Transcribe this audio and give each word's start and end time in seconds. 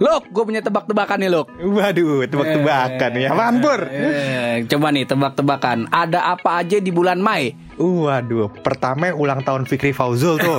Luk, 0.00 0.32
gue 0.32 0.44
punya 0.48 0.64
tebak-tebakan 0.64 1.20
nih, 1.20 1.28
Luk. 1.28 1.52
Waduh, 1.60 2.24
tebak-tebakan 2.24 3.20
ya. 3.20 3.36
Apaan, 3.36 3.60
Pur? 3.60 3.84
Eh, 3.84 4.64
coba 4.64 4.96
nih 4.96 5.04
tebak-tebakan. 5.04 5.92
Ada 5.92 6.24
apa 6.32 6.64
aja 6.64 6.80
di 6.80 6.88
bulan 6.88 7.20
Mei? 7.20 7.52
Waduh, 7.76 8.48
pertama 8.64 9.12
ulang 9.12 9.44
tahun 9.44 9.68
Fikri 9.68 9.92
Fauzul 9.92 10.40
tuh. 10.40 10.56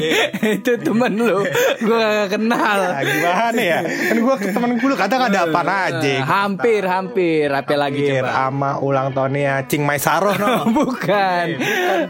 itu 0.60 0.72
temen 0.84 1.16
lu, 1.16 1.48
gue 1.80 1.96
gak 1.96 2.36
kenal. 2.36 2.78
Ya, 2.84 3.00
gimana 3.08 3.60
ya? 3.64 3.80
Kan 3.88 4.16
gua 4.20 4.36
ke 4.36 4.52
temen 4.52 4.76
gue 4.76 4.96
kata 4.96 5.14
ada 5.16 5.40
apa 5.48 5.60
aja. 5.64 6.04
Eh, 6.04 6.20
hampir, 6.20 6.84
hampir. 6.84 7.48
Apa 7.48 7.76
lagi 7.80 8.04
coba? 8.04 8.28
sama 8.36 8.70
ulang 8.84 9.16
tahunnya 9.16 9.64
Cing 9.64 9.80
Maisaro 9.88 10.36
no. 10.36 10.68
Bukan. 10.76 11.46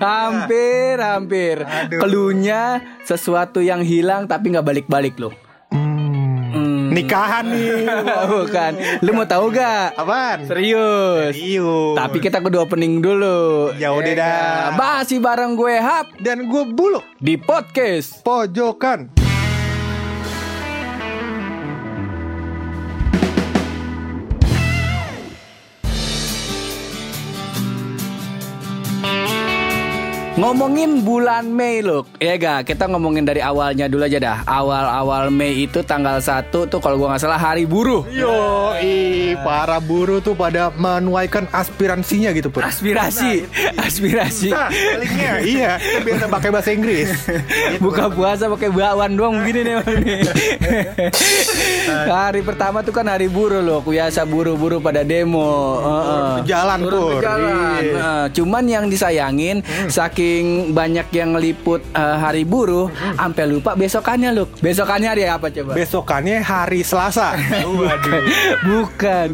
Hampir, 0.02 0.98
hampir. 0.98 1.62
Aduh. 1.62 2.02
Kelunya 2.02 2.82
sesuatu 3.06 3.62
yang 3.62 3.86
hilang 3.86 4.26
tapi 4.26 4.50
nggak 4.50 4.66
balik-balik 4.66 5.14
loh. 5.22 5.43
Nikahan 6.94 7.50
nih. 7.50 7.90
Bukan. 8.30 8.72
Lu 9.02 9.10
mau 9.10 9.26
tahu 9.26 9.50
gak? 9.50 9.98
Apaan? 9.98 10.46
Serius. 10.46 11.34
Serius. 11.34 11.98
Tapi 11.98 12.22
kita 12.22 12.38
kudu 12.38 12.62
opening 12.62 13.02
dulu. 13.02 13.74
Ya 13.74 13.90
udah 13.90 14.14
dah. 14.14 14.78
Masih 14.78 15.18
bareng 15.18 15.58
gue 15.58 15.74
Hap 15.74 16.14
Dan 16.22 16.46
gue 16.46 16.62
buluk 16.70 17.02
di 17.18 17.34
podcast. 17.34 18.22
pojokan. 18.22 19.23
Ngomongin 30.34 31.06
bulan 31.06 31.46
Mei 31.46 31.78
loh 31.78 32.02
Ya 32.18 32.34
gak 32.34 32.66
Kita 32.66 32.90
ngomongin 32.90 33.22
dari 33.22 33.38
awalnya 33.38 33.86
dulu 33.86 34.02
aja 34.02 34.18
dah 34.18 34.38
Awal-awal 34.42 35.30
Mei 35.30 35.62
itu 35.62 35.86
tanggal 35.86 36.18
1 36.18 36.50
tuh 36.50 36.82
Kalau 36.82 36.98
gua 36.98 37.14
nggak 37.14 37.22
salah 37.22 37.38
hari 37.38 37.62
buruh 37.70 38.02
Yo, 38.10 38.74
i, 38.82 39.38
para 39.46 39.78
buruh 39.78 40.18
tuh 40.18 40.34
pada 40.34 40.74
menuaikan 40.74 41.46
aspiransinya 41.54 42.34
gitu, 42.34 42.50
Pur. 42.50 42.66
Aspirasi 42.66 43.46
Aspirasi 43.78 44.50
Nah, 44.50 44.74
iya, 45.38 45.78
kan 45.78 46.02
biasa 46.02 46.24
pakai 46.26 46.48
bahasa 46.50 46.70
Inggris. 46.74 47.10
Buka 47.84 48.10
puasa 48.10 48.50
pakai 48.50 48.74
bakwan 48.74 49.14
doang 49.14 49.38
begini 49.38 49.60
nih 49.62 49.74
nih. 50.02 50.20
Hari 52.10 52.42
pertama 52.42 52.82
tuh 52.82 52.90
kan 52.90 53.06
hari 53.06 53.30
buruh 53.30 53.62
loh 53.62 53.80
Biasa 53.86 54.26
buruh-buruh 54.26 54.82
pada 54.82 55.06
demo 55.06 55.78
Heeh. 55.78 56.34
Jalan, 56.50 56.78
Turun 56.82 56.90
Pur. 56.90 57.20
jalan. 57.22 57.82
Iya. 57.86 57.94
Nah, 57.94 58.24
cuman 58.34 58.64
yang 58.66 58.84
disayangin 58.90 59.62
saking 60.24 60.72
banyak 60.72 61.06
yang 61.12 61.36
ngeliput 61.36 61.84
eh, 61.92 62.16
hari 62.16 62.48
buruh 62.48 62.88
sampai 63.20 63.44
lupa 63.44 63.76
besokannya 63.76 64.30
loh. 64.32 64.48
Besokannya 64.64 65.08
hari 65.12 65.28
apa 65.28 65.52
coba? 65.52 65.76
Besokannya 65.76 66.40
hari 66.40 66.80
Selasa. 66.80 67.36
Bukan. 67.68 68.22
Bukan. 68.64 69.28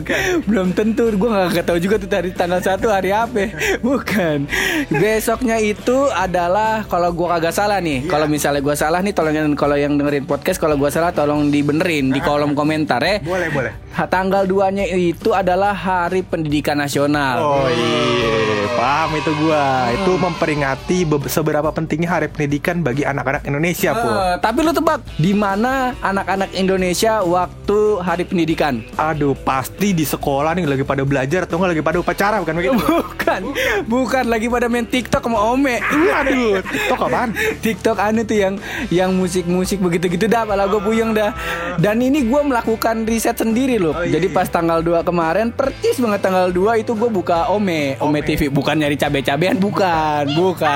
Belum 0.51 0.69
tentu 0.75 1.15
gue 1.15 1.31
nggak 1.31 1.63
tahu 1.63 1.79
juga 1.79 2.03
tuh 2.03 2.11
dari 2.11 2.35
tanggal 2.35 2.59
1 2.59 2.83
hari 2.91 3.11
apa. 3.15 3.55
Bukan. 3.87 4.51
Besoknya 4.91 5.63
itu 5.63 6.11
adalah 6.11 6.83
kalau 6.91 7.15
gua 7.15 7.39
kagak 7.39 7.55
salah 7.55 7.79
nih. 7.79 8.11
Kalau 8.11 8.27
misalnya 8.27 8.59
gua 8.59 8.75
salah 8.75 8.99
nih 8.99 9.15
tolong 9.15 9.55
kalau 9.55 9.79
yang 9.79 9.95
dengerin 9.95 10.27
podcast 10.27 10.59
kalau 10.59 10.75
gua 10.75 10.91
salah 10.91 11.15
tolong 11.15 11.55
dibenerin 11.55 12.11
di 12.11 12.19
kolom 12.19 12.59
komentar 12.59 12.99
ya. 12.99 13.23
boleh, 13.23 13.49
boleh. 13.55 13.73
Tanggal 14.01 14.49
2-nya 14.49 14.91
itu 14.91 15.37
adalah 15.37 15.77
Hari 15.77 16.25
Pendidikan 16.25 16.81
Nasional. 16.81 17.37
Oh 17.37 17.69
iya, 17.69 18.65
paham 18.75 19.11
itu 19.21 19.31
gua. 19.45 19.93
Itu 19.93 20.17
memperingati 20.17 20.80
be- 20.89 21.29
seberapa 21.29 21.69
pentingnya 21.69 22.09
Hari 22.09 22.29
Pendidikan 22.29 22.81
bagi 22.81 23.03
anak-anak 23.03 23.45
Indonesia, 23.45 23.93
Pur. 23.93 24.11
Eh, 24.11 24.37
tapi 24.39 24.59
lu 24.63 24.73
tebak 24.73 25.01
di 25.17 25.33
mana 25.33 25.93
anak-anak 26.01 26.51
Indonesia 26.53 27.21
waktu 27.21 27.79
Hari 27.99 28.25
Pendidikan? 28.25 28.83
Aduh, 28.95 29.35
pasti 29.37 29.93
di 29.93 30.03
sekolah 30.03 30.55
nih 30.55 30.67
lagi 30.67 30.85
pada 30.85 31.03
belajar 31.03 31.45
atau 31.45 31.59
nggak 31.59 31.71
lagi 31.77 31.85
pada 31.85 31.99
upacara 31.99 32.37
bukan 32.41 32.55
begitu? 32.57 32.79
Bukan, 32.81 33.43
bukan 33.87 34.25
lagi 34.27 34.47
pada 34.49 34.67
main 34.67 34.83
TikTok 34.83 35.23
sama 35.23 35.39
Ome. 35.53 35.79
Aduh, 36.17 36.59
TikTok 36.65 37.01
apaan? 37.07 37.31
TikTok 37.61 37.97
anu 38.01 38.25
tuh 38.25 38.39
yang 38.39 38.55
yang 38.89 39.11
musik-musik 39.13 39.79
begitu-gitu 39.79 40.27
dah, 40.27 40.43
malah 40.43 40.67
gue 40.67 40.81
puyeng 40.81 41.13
dah. 41.13 41.31
Dan 41.77 42.01
ini 42.01 42.27
gue 42.27 42.41
melakukan 42.41 43.07
riset 43.07 43.39
sendiri 43.39 43.79
loh. 43.79 43.95
Oh, 43.95 44.03
iya, 44.03 44.19
Jadi 44.19 44.27
pas 44.31 44.49
tanggal 44.49 44.83
2 44.83 45.03
kemarin, 45.03 45.55
persis 45.55 45.97
banget 45.99 46.21
tanggal 46.23 46.51
2 46.51 46.83
itu 46.83 46.93
gue 46.93 47.11
buka 47.11 47.47
Ome, 47.51 47.95
Ome, 48.01 48.19
TV. 48.21 48.51
Bukan 48.51 48.75
nyari 48.75 48.97
cabe-cabean, 48.97 49.57
bukan, 49.57 50.25
bukan. 50.35 50.70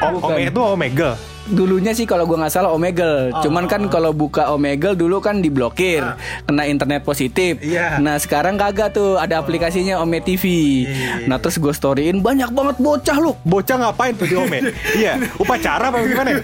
O- 0.00 0.12
Bukan. 0.18 0.36
Omega 0.36 0.40
itu 0.52 0.60
Omega. 0.60 1.10
Dulunya 1.44 1.92
sih 1.92 2.08
kalau 2.08 2.24
gua 2.24 2.40
nggak 2.40 2.54
salah 2.56 2.72
Omegle, 2.72 3.28
Oh. 3.30 3.44
cuman 3.44 3.68
kan 3.68 3.84
kalau 3.92 4.16
buka 4.16 4.48
Omegle 4.48 4.96
dulu 4.96 5.20
kan 5.20 5.44
diblokir, 5.44 6.00
kena 6.48 6.64
internet 6.64 7.04
positif. 7.04 7.60
Iya. 7.60 8.00
Nah 8.00 8.16
sekarang 8.16 8.56
kagak 8.56 8.96
tuh, 8.96 9.20
ada 9.20 9.36
aplikasinya 9.36 10.00
Ome 10.00 10.24
TV. 10.24 10.44
Iya. 10.88 11.28
Nah 11.28 11.36
terus 11.36 11.60
gue 11.60 11.68
storyin 11.70 12.24
banyak 12.24 12.48
banget 12.48 12.76
bocah 12.80 13.16
lu. 13.20 13.36
Bocah 13.44 13.76
ngapain 13.76 14.16
tuh 14.16 14.24
di 14.24 14.36
Ome? 14.40 14.72
iya, 15.00 15.20
upacara 15.36 15.92
apa 15.92 16.00
gimana? 16.00 16.40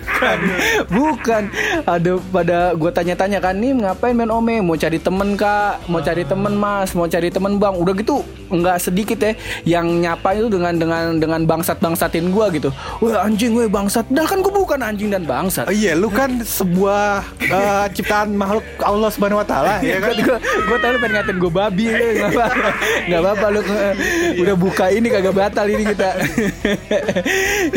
Bukan, 0.93 1.43
ada 1.85 2.13
pada 2.29 2.59
gue 2.77 2.91
tanya-tanya 2.93 3.39
kan 3.41 3.57
nih 3.57 3.73
ngapain 3.73 4.13
main 4.13 4.29
Ome? 4.29 4.61
Mau 4.61 4.77
cari 4.77 5.01
temen 5.01 5.33
kak? 5.33 5.89
Mau 5.89 6.05
cari 6.05 6.29
temen 6.29 6.53
mas? 6.53 6.93
Mau 6.93 7.09
cari 7.09 7.33
temen 7.33 7.57
bang? 7.57 7.75
Udah 7.77 7.95
gitu 7.97 8.21
nggak 8.51 8.83
sedikit 8.83 9.19
ya 9.23 9.33
yang 9.63 9.87
nyapa 10.03 10.35
itu 10.35 10.51
dengan 10.51 10.75
dengan 10.75 11.15
dengan 11.23 11.41
bangsat 11.47 11.79
bangsatin 11.79 12.35
gua 12.35 12.51
gitu. 12.51 12.75
Wah 12.99 13.25
anjing, 13.25 13.55
weh 13.55 13.71
bangsat. 13.71 14.11
Dah 14.11 14.27
kan 14.27 14.43
gue 14.43 14.51
bukan 14.53 14.83
anjing 14.91 15.11
dan 15.15 15.23
bangsat. 15.23 15.71
Oh, 15.71 15.75
iya, 15.75 15.95
lu 15.95 16.11
kan 16.11 16.43
sebuah 16.43 17.23
eh, 17.39 17.87
ciptaan 17.95 18.35
makhluk 18.35 18.67
Allah 18.83 19.11
Subhanahu 19.15 19.39
wa 19.39 19.47
taala, 19.47 19.79
ya 19.79 20.03
kan? 20.03 20.19
gue 20.19 20.39
gue 20.43 20.79
tadi 20.83 20.97
pengen 20.99 21.15
ngatain 21.23 21.39
gue 21.39 21.53
babi 21.53 21.85
ya, 21.87 21.99
nggak 21.99 22.31
apa 22.35 22.47
nggak 23.07 23.21
apa 23.23 23.47
lu. 23.55 23.61
Udah 24.43 24.57
buka 24.59 24.85
ini 24.91 25.07
kagak 25.07 25.35
batal 25.35 25.67
ini 25.71 25.85
kita. 25.87 26.11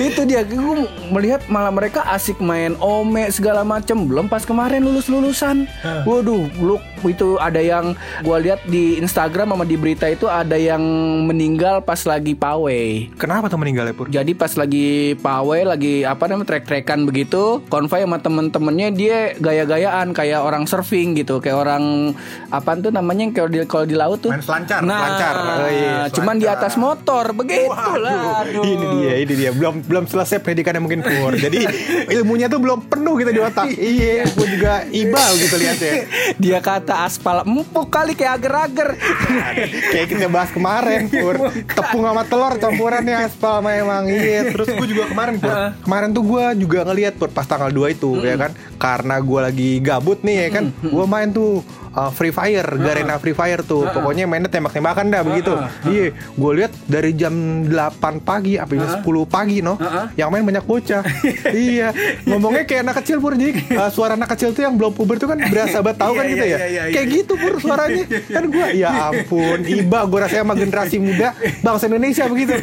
Itu 0.09 0.22
dia. 0.25 0.41
Gue 0.44 0.90
melihat 1.13 1.46
malah 1.47 1.69
mereka 1.69 2.02
asik 2.09 2.41
main 2.41 2.73
ome 2.81 3.29
segala 3.29 3.62
macem. 3.62 3.96
Belum 4.09 4.25
pas 4.25 4.41
kemarin 4.41 4.81
lulus 4.81 5.06
lulusan 5.07 5.69
waduh 6.03 6.47
lu 6.59 6.75
itu 7.03 7.35
ada 7.35 7.59
yang 7.59 7.91
gue 8.23 8.38
lihat 8.47 8.63
di 8.63 8.96
Instagram 8.96 9.52
sama 9.52 9.68
di 9.68 9.75
berita 9.75 10.07
itu 10.07 10.23
ada 10.23 10.56
yang 10.56 10.79
meninggal 11.28 11.84
pas 11.84 12.00
lagi 12.07 12.31
pawai. 12.31 13.12
Kenapa 13.19 13.52
tuh 13.52 13.59
meninggal 13.59 13.91
ya, 13.91 13.94
Pur? 13.94 14.07
jadi 14.07 14.31
pas 14.31 14.52
lagi 14.56 15.19
pawai 15.19 15.68
lagi 15.68 16.07
apa 16.07 16.31
namanya 16.31 16.56
trek-trekan 16.56 17.03
begitu 17.06 17.62
konvoy 17.68 18.03
sama 18.03 18.19
temen-temennya 18.19 18.90
dia 18.94 19.18
gaya-gayaan 19.38 20.12
kayak 20.12 20.41
orang 20.44 20.66
surfing 20.66 21.16
gitu 21.16 21.40
kayak 21.40 21.58
orang 21.59 22.16
apa 22.50 22.75
tuh 22.78 22.91
namanya 22.91 23.30
yang 23.30 23.34
kalau 23.34 23.50
di 23.50 23.59
kalau 23.66 23.86
di 23.88 23.96
laut 23.96 24.19
tuh 24.19 24.31
Main 24.34 24.44
selancar, 24.44 24.81
nah 24.81 25.00
selancar. 25.03 25.36
Oh, 25.44 25.69
iya, 25.69 25.96
cuman 26.09 26.36
di 26.38 26.46
selancar. 26.47 26.64
atas 26.66 26.74
motor 26.75 27.25
begitu 27.34 27.69
lah 27.69 28.44
Waduh, 28.44 28.64
ini 28.66 28.86
dia, 29.00 29.14
ini 29.22 29.34
dia. 29.36 29.52
Belum 29.53 29.84
belum 29.84 30.03
selesai 30.09 30.41
pendidikannya 30.41 30.81
mungkin 30.81 31.02
Pur. 31.03 31.36
Jadi 31.36 31.66
ilmunya 32.18 32.47
tuh 32.50 32.59
belum 32.59 32.88
penuh 32.88 33.14
gitu 33.20 33.31
di 33.31 33.41
otak. 33.41 33.68
iya, 33.74 34.25
gue 34.25 34.47
juga 34.47 34.84
ibal 34.90 35.31
gitu 35.38 35.56
lihatnya. 35.59 35.94
dia 36.40 36.59
kata 36.59 37.06
aspal 37.06 37.44
empuk 37.46 37.88
kali 37.90 38.18
kayak 38.18 38.41
ager-ager 38.41 38.96
Kayak 39.94 40.08
kita 40.09 40.28
bahas 40.31 40.50
kemarin 40.52 41.08
Pur. 41.09 41.35
Tepung 41.68 42.03
sama 42.03 42.24
telur 42.25 42.53
campurannya 42.58 43.16
aspal 43.28 43.62
sama 43.62 43.72
emang 43.75 44.03
iya. 44.09 44.50
Terus 44.50 44.68
gue 44.74 44.88
juga 44.88 45.03
kemarin 45.09 45.35
Pur. 45.38 45.53
Kemarin 45.84 46.09
tuh 46.16 46.24
gue 46.24 46.46
juga 46.64 46.80
ngeliat 46.94 47.18
Pur 47.18 47.34
pas 47.34 47.50
tanggal 47.50 47.74
2 47.74 47.98
itu 47.98 48.22
ya 48.22 48.38
kan. 48.38 48.54
Karena 48.78 49.18
gue 49.18 49.40
lagi 49.42 49.70
gabut 49.81 50.22
nih 50.22 50.48
ya 50.48 50.62
kan. 50.62 50.70
Gue 50.80 51.06
main 51.09 51.34
tuh 51.34 51.66
uh, 51.94 52.09
Free 52.09 52.30
Fire, 52.30 52.66
Garena 52.76 53.16
Free 53.16 53.34
Fire 53.34 53.62
tuh. 53.62 53.86
Pokoknya 53.88 54.26
mainnya 54.26 54.48
tembak-tembakan 54.48 55.06
dah 55.08 55.22
begitu. 55.22 55.54
Iya, 55.84 56.06
gue 56.14 56.52
lihat 56.54 56.72
dari 56.84 57.12
jam 57.14 57.34
8 57.66 57.74
pagi 58.20 58.56
sampai 58.56 58.76
jam 58.76 58.90
10 58.98 59.06
pagi 59.26 59.58
no. 59.59 59.78
Yang 60.14 60.30
main 60.30 60.44
banyak 60.44 60.64
bocah. 60.64 61.02
iya, 61.70 61.90
ngomongnya 62.24 62.64
kayak 62.64 62.82
anak 62.84 62.96
kecil 63.00 63.18
Pur. 63.18 63.34
Jadi 63.34 63.52
uh, 63.72 63.90
suara 63.90 64.14
anak 64.14 64.30
kecil 64.30 64.52
tuh 64.52 64.62
yang 64.62 64.74
belum 64.74 64.92
puber 64.92 65.16
tuh 65.16 65.28
kan 65.28 65.40
berasa 65.44 65.80
banget 65.80 65.98
tahu 66.00 66.14
kan 66.14 66.24
Iya, 66.24 66.32
gitu 66.32 66.44
iya, 66.44 66.52
ya. 66.52 66.58
iya, 66.59 66.67
iya, 66.84 66.94
Kayak 66.94 67.08
gitu 67.12 67.34
Pur 67.35 67.53
suaranya. 67.58 68.06
Kan 68.35 68.44
gue 68.50 68.67
ya 68.73 68.90
ampun, 69.06 69.59
iba 69.64 70.00
gue 70.03 70.20
rasanya 70.20 70.44
sama 70.44 70.56
generasi 70.56 70.97
muda 70.97 71.29
bangsa 71.62 71.85
Indonesia 71.85 72.23
begitu. 72.26 72.56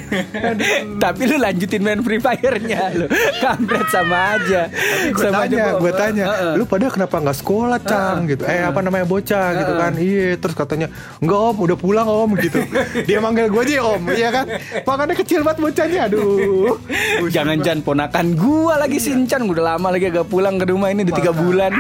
tapi 0.96 1.22
lu 1.24 1.36
lanjutin 1.36 1.80
main 1.80 2.00
free 2.00 2.18
fire-nya 2.18 2.80
lu 2.92 3.06
kampret 3.38 3.86
sama 3.88 4.16
aja 4.34 4.66
gue 5.06 5.20
Sama 5.20 5.44
aja 5.44 5.48
tanya, 5.48 5.64
gua- 5.68 5.80
gue 5.80 5.92
tanya, 5.94 6.24
lu 6.54 6.64
pada 6.64 6.86
kenapa 6.88 7.16
nggak 7.18 7.36
sekolah, 7.36 7.78
Cang? 7.80 8.26
gitu. 8.26 8.42
Eh, 8.42 8.62
apa 8.62 8.80
namanya 8.80 9.04
bocah 9.04 9.19
gitu 9.28 9.72
kan? 9.76 9.92
Iya, 9.96 10.38
terus 10.40 10.54
katanya, 10.56 10.88
enggak 11.20 11.38
om, 11.38 11.56
udah 11.66 11.76
pulang 11.76 12.08
om 12.08 12.30
gitu. 12.38 12.60
Dia 13.08 13.18
manggil 13.20 13.48
gue 13.52 13.62
aja 13.62 13.84
om, 13.84 14.02
iya 14.12 14.28
kan? 14.32 14.46
Makanya 14.84 15.14
kecil 15.18 15.40
banget 15.44 15.58
bocahnya, 15.62 16.00
aduh. 16.08 16.76
Jangan-jangan 17.34 17.80
ponakan 17.84 18.26
gua 18.34 18.80
lagi 18.80 18.98
Sincan 19.02 19.46
Udah 19.50 19.74
lama 19.74 19.88
lagi 19.92 20.08
agak 20.08 20.30
pulang 20.30 20.56
ke 20.56 20.64
rumah 20.70 20.92
ini 20.92 21.02
Udah 21.06 21.16
tiga 21.16 21.32
bulan. 21.34 21.72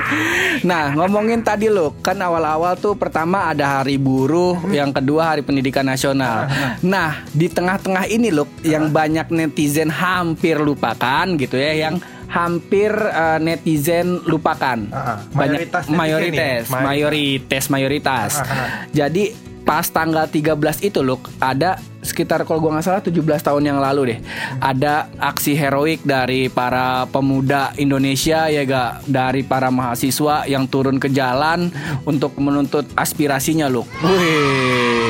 Nah 0.66 0.92
ngomongin 0.94 1.40
tadi 1.40 1.70
lo 1.70 1.96
Kan 2.00 2.20
awal-awal 2.20 2.76
tuh 2.76 2.94
pertama 2.96 3.50
ada 3.50 3.80
hari 3.80 3.96
buruh 3.96 4.58
Yang 4.68 5.00
kedua 5.00 5.34
hari 5.36 5.42
pendidikan 5.46 5.86
nasional. 5.86 6.50
Nah 6.84 7.24
di 7.30 7.46
tengah-tengah 7.46 8.10
ini 8.10 8.32
loh 8.34 8.48
Yang 8.64 8.84
banyak 8.90 9.26
netizen 9.32 9.90
hampir 9.90 10.58
lupakan 10.60 11.26
gitu 11.38 11.56
ya 11.56 11.88
Yang 11.88 12.04
hampir 12.30 12.94
eh, 12.94 13.38
netizen 13.42 14.22
lupakan. 14.24 14.78
Banyak 14.86 15.34
Mayoritas 15.34 15.84
netizen 15.90 15.98
mayoritas, 15.98 16.62
ya? 16.70 16.80
mayoritas, 16.86 17.64
mayoritas. 17.68 18.30
Ah, 18.38 18.46
ah. 18.46 18.68
Jadi 18.94 19.50
pas 19.60 19.86
tanggal 19.86 20.26
13 20.26 20.56
itu 20.82 20.98
loh 21.04 21.20
ada 21.38 21.78
sekitar 22.00 22.42
kalau 22.48 22.58
gua 22.64 22.80
nggak 22.80 22.86
salah 22.90 23.04
17 23.04 23.22
tahun 23.22 23.62
yang 23.70 23.78
lalu 23.78 24.16
deh 24.16 24.18
ada 24.58 25.06
aksi 25.20 25.52
heroik 25.52 26.00
dari 26.02 26.48
para 26.48 27.06
pemuda 27.06 27.70
Indonesia 27.76 28.48
ya 28.48 28.64
gak 28.66 29.04
dari 29.06 29.44
para 29.44 29.68
mahasiswa 29.68 30.48
yang 30.48 30.66
turun 30.66 30.96
ke 30.96 31.12
jalan 31.12 31.68
untuk 32.08 32.34
menuntut 32.40 32.88
aspirasinya 32.96 33.68
loh. 33.68 33.84
Wih. 34.02 35.09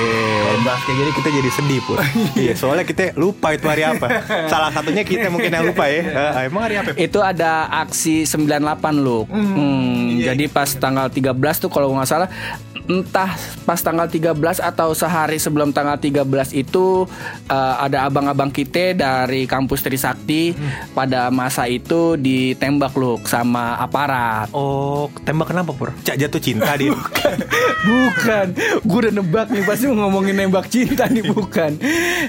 Bahas 0.62 0.80
kayak 0.84 0.96
gini 0.98 1.10
kita 1.16 1.28
jadi 1.30 1.50
sedih 1.50 1.80
pur. 1.84 1.98
iya 2.42 2.52
soalnya 2.54 2.84
kita 2.84 3.16
lupa 3.16 3.54
itu 3.54 3.66
hari 3.66 3.82
apa. 3.86 4.06
Salah 4.48 4.70
satunya 4.70 5.02
kita 5.02 5.28
mungkin 5.32 5.50
yang 5.50 5.66
lupa 5.66 5.86
ya. 5.88 6.02
Ah, 6.36 6.42
emang 6.48 6.62
hari 6.68 6.76
apa? 6.80 6.96
Itu 6.96 7.20
ada 7.20 7.68
aksi 7.82 8.24
98 8.28 8.58
loh. 9.00 9.24
Hmm, 9.30 10.18
iya, 10.20 10.32
jadi 10.32 10.44
iya. 10.48 10.54
pas 10.54 10.68
tanggal 10.70 11.08
13 11.08 11.36
tuh 11.62 11.70
kalau 11.70 11.92
nggak 11.96 12.08
salah 12.08 12.30
entah 12.90 13.38
pas 13.62 13.78
tanggal 13.78 14.10
13 14.10 14.34
atau 14.58 14.90
sehari 14.90 15.38
sebelum 15.38 15.70
tanggal 15.70 15.94
13 15.94 16.26
itu 16.58 17.06
eh, 17.46 17.74
ada 17.78 18.10
abang-abang 18.10 18.50
kita 18.50 18.98
dari 18.98 19.46
kampus 19.46 19.86
Trisakti 19.86 20.42
Hmm. 20.50 20.90
pada 20.96 21.30
masa 21.30 21.70
itu 21.70 22.18
ditembak 22.18 22.96
loh 22.98 23.22
sama 23.22 23.78
aparat. 23.78 24.50
Oh, 24.50 25.06
tembak 25.22 25.54
kenapa 25.54 25.70
pur? 25.70 25.94
Cak 26.02 26.18
jatuh 26.18 26.42
cinta 26.42 26.74
dia. 26.74 26.90
Bukan, 27.88 28.46
gue 28.82 28.98
udah 29.06 29.12
nebak 29.14 29.46
nih 29.54 29.62
pasti 29.62 29.86
mau 29.86 30.08
ngomongin 30.08 30.34
nembak 30.50 30.66
cinta 30.66 31.06
nih 31.06 31.22
bukan. 31.32 31.78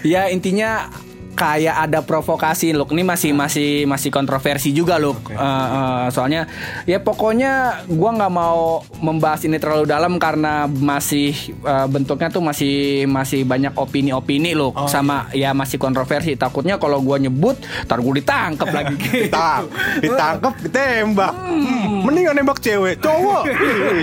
Ya 0.05 0.29
intinya 0.29 0.93
kayak 1.33 1.89
ada 1.89 1.99
provokasi 2.03 2.75
loh. 2.75 2.85
Ini 2.91 3.03
masih 3.03 3.31
masih 3.31 3.69
masih 3.87 4.09
kontroversi 4.11 4.75
juga 4.75 4.99
loh. 4.99 5.15
Eh, 5.31 5.37
eh, 5.37 6.05
soalnya 6.11 6.45
ya 6.85 6.99
pokoknya 7.01 7.85
gua 7.87 8.11
nggak 8.13 8.33
mau 8.33 8.83
membahas 8.99 9.41
ini 9.47 9.57
terlalu 9.57 9.87
dalam 9.87 10.19
karena 10.19 10.67
masih 10.67 11.33
eh, 11.63 11.87
bentuknya 11.87 12.29
tuh 12.29 12.43
masih 12.43 13.05
masih 13.07 13.47
banyak 13.47 13.73
opini-opini 13.77 14.53
loh 14.53 14.75
sama 14.85 15.31
ya 15.31 15.55
masih 15.55 15.79
kontroversi. 15.79 16.35
Takutnya 16.35 16.77
kalau 16.77 16.99
gua 17.01 17.17
nyebut, 17.17 17.57
ntar 17.87 18.01
gue 18.01 18.13
ditangkap 18.21 18.69
lagi. 18.77 18.95
gitu. 18.99 19.29
Ditang, 19.29 19.63
ditangkep, 20.03 20.53
ditembak. 20.67 21.33
Hmm, 21.33 22.05
Mendingan 22.05 22.35
nembak 22.37 22.59
cewek, 22.59 22.99
cowok. 22.99 23.43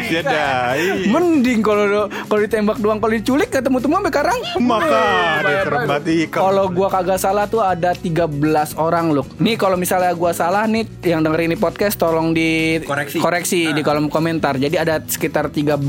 Ya. 0.08 0.74
Ih. 0.74 1.08
Mending 1.10 1.60
kalau 1.62 2.08
kalau 2.08 2.40
ditembak 2.42 2.78
doang 2.80 2.98
kalau 2.98 3.12
diculik 3.14 3.48
ketemu 3.52 3.78
temu 3.80 3.94
sampai 4.00 4.12
karang. 4.12 4.40
Maka. 4.58 5.04
Kalau 6.32 6.64
gua 6.72 6.88
kagak 6.90 7.17
salah 7.18 7.44
tuh 7.44 7.60
ada 7.60 7.92
13 7.92 8.30
orang 8.78 9.10
loh. 9.12 9.26
Nih 9.36 9.58
kalau 9.58 9.74
misalnya 9.74 10.14
gua 10.14 10.30
salah 10.30 10.64
nih 10.64 10.86
yang 11.04 11.20
dengerin 11.20 11.52
ini 11.52 11.58
podcast 11.58 11.98
tolong 11.98 12.30
di 12.30 12.78
Koreksi. 13.18 13.74
di 13.74 13.82
kolom 13.82 14.06
komentar. 14.08 14.56
Jadi 14.56 14.76
ada 14.78 15.02
sekitar 15.02 15.50
13 15.50 15.82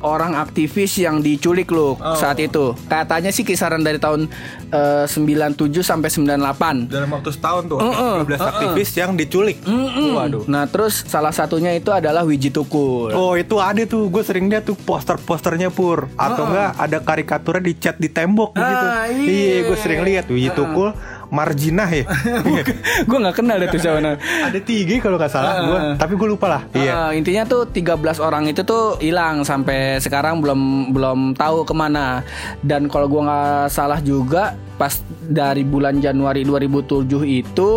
orang 0.00 0.34
aktivis 0.34 0.96
yang 0.96 1.20
diculik 1.20 1.68
loh 1.68 1.94
saat 2.16 2.40
itu. 2.40 2.72
Katanya 2.88 3.28
sih 3.28 3.44
kisaran 3.44 3.84
dari 3.84 4.00
tahun 4.00 4.26
eh, 4.70 5.04
97 5.06 5.84
sampai 5.84 6.08
98. 6.08 6.88
dalam 6.88 7.10
waktu 7.10 7.30
setahun 7.30 7.62
tuh 7.68 7.78
Uh-uh, 7.78 8.24
12 8.24 8.40
aktivis 8.40 8.88
yang 8.96 9.12
diculik. 9.12 9.60
Waduh. 10.14 10.48
Nah, 10.48 10.64
terus 10.64 11.04
salah 11.04 11.34
satunya 11.34 11.74
itu 11.74 11.92
adalah 11.92 12.24
Wiji 12.24 12.48
Tukul. 12.48 13.12
Oh 13.12 13.34
itu 13.34 13.58
ada 13.60 13.82
tuh, 13.84 14.08
gue 14.08 14.22
sering 14.22 14.48
lihat 14.48 14.64
tuh 14.64 14.78
poster-posternya 14.78 15.68
pur, 15.68 16.08
atau 16.14 16.48
enggak 16.48 16.70
ada 16.78 16.98
karikaturnya 17.02 17.62
di 17.62 17.74
cat 17.74 17.96
di 17.98 18.08
tembok 18.08 18.54
begitu. 18.54 18.86
Ah, 18.86 19.04
iya. 19.10 19.66
gue 19.66 19.76
sering 19.76 20.00
lihat 20.06 20.24
Wiji 20.30 20.53
Tukul, 20.54 20.88
Marjinah 21.34 21.88
ya. 21.90 22.04
gue 23.08 23.18
nggak 23.18 23.36
kenal 23.36 23.56
deh 23.58 23.68
tuh 23.68 23.80
siapa 23.82 23.98
ada 24.22 24.60
tiga 24.62 24.94
kalau 25.02 25.16
nggak 25.18 25.32
salah, 25.32 25.52
gua, 25.66 25.78
tapi 25.98 26.12
gue 26.14 26.28
lupa 26.30 26.46
lah. 26.46 26.62
Iya. 26.72 27.10
Eh, 27.10 27.20
intinya 27.20 27.42
tuh 27.42 27.66
13 27.66 28.22
orang 28.22 28.46
itu 28.46 28.62
tuh 28.62 28.96
hilang 29.02 29.42
sampai 29.42 29.98
sekarang 29.98 30.38
belum 30.38 30.94
belum 30.94 31.18
tahu 31.34 31.66
ke 31.66 31.74
mana. 31.74 32.22
Dan 32.62 32.86
kalau 32.86 33.10
gua 33.10 33.22
nggak 33.26 33.74
salah 33.74 33.98
juga 33.98 34.54
pas 34.76 35.00
dari 35.24 35.62
bulan 35.64 36.02
Januari 36.02 36.44
2007 36.44 37.06
itu 37.24 37.70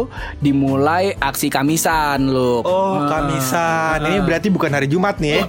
dimulai 0.44 1.16
aksi 1.18 1.48
Kamisan 1.48 2.30
loh. 2.30 2.62
Oh, 2.66 3.08
Kamisan. 3.08 4.04
Ini 4.04 4.18
berarti 4.26 4.48
bukan 4.52 4.72
hari 4.74 4.88
Jumat 4.92 5.22
nih 5.22 5.40
ya. 5.40 5.42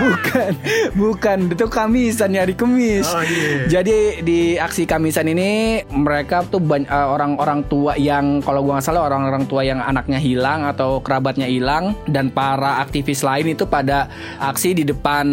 bukan, 0.00 0.52
bukan 1.02 1.38
itu 1.52 1.66
Kamisan 1.68 2.30
ya 2.32 2.46
hari 2.46 2.54
Kemis. 2.56 3.06
Oh, 3.10 3.20
iya. 3.20 3.66
Jadi 3.68 4.24
di 4.24 4.40
aksi 4.56 4.88
Kamisan 4.88 5.28
ini 5.28 5.82
mereka 5.92 6.46
tuh 6.48 6.62
eh, 6.72 6.86
orang-orang 6.86 7.66
tua 7.68 7.98
yang 8.00 8.40
kalau 8.40 8.64
gua 8.64 8.78
nggak 8.80 8.86
salah 8.86 9.04
orang-orang 9.10 9.44
tua 9.44 9.66
yang 9.66 9.82
anaknya 9.82 10.16
hilang 10.16 10.64
atau 10.64 11.02
kerabatnya 11.02 11.50
hilang 11.50 11.92
dan 12.08 12.30
para 12.30 12.80
aktivis 12.80 13.20
lain 13.20 13.52
itu 13.52 13.66
pada 13.66 14.08
aksi 14.40 14.72
di 14.72 14.84
depan 14.86 15.26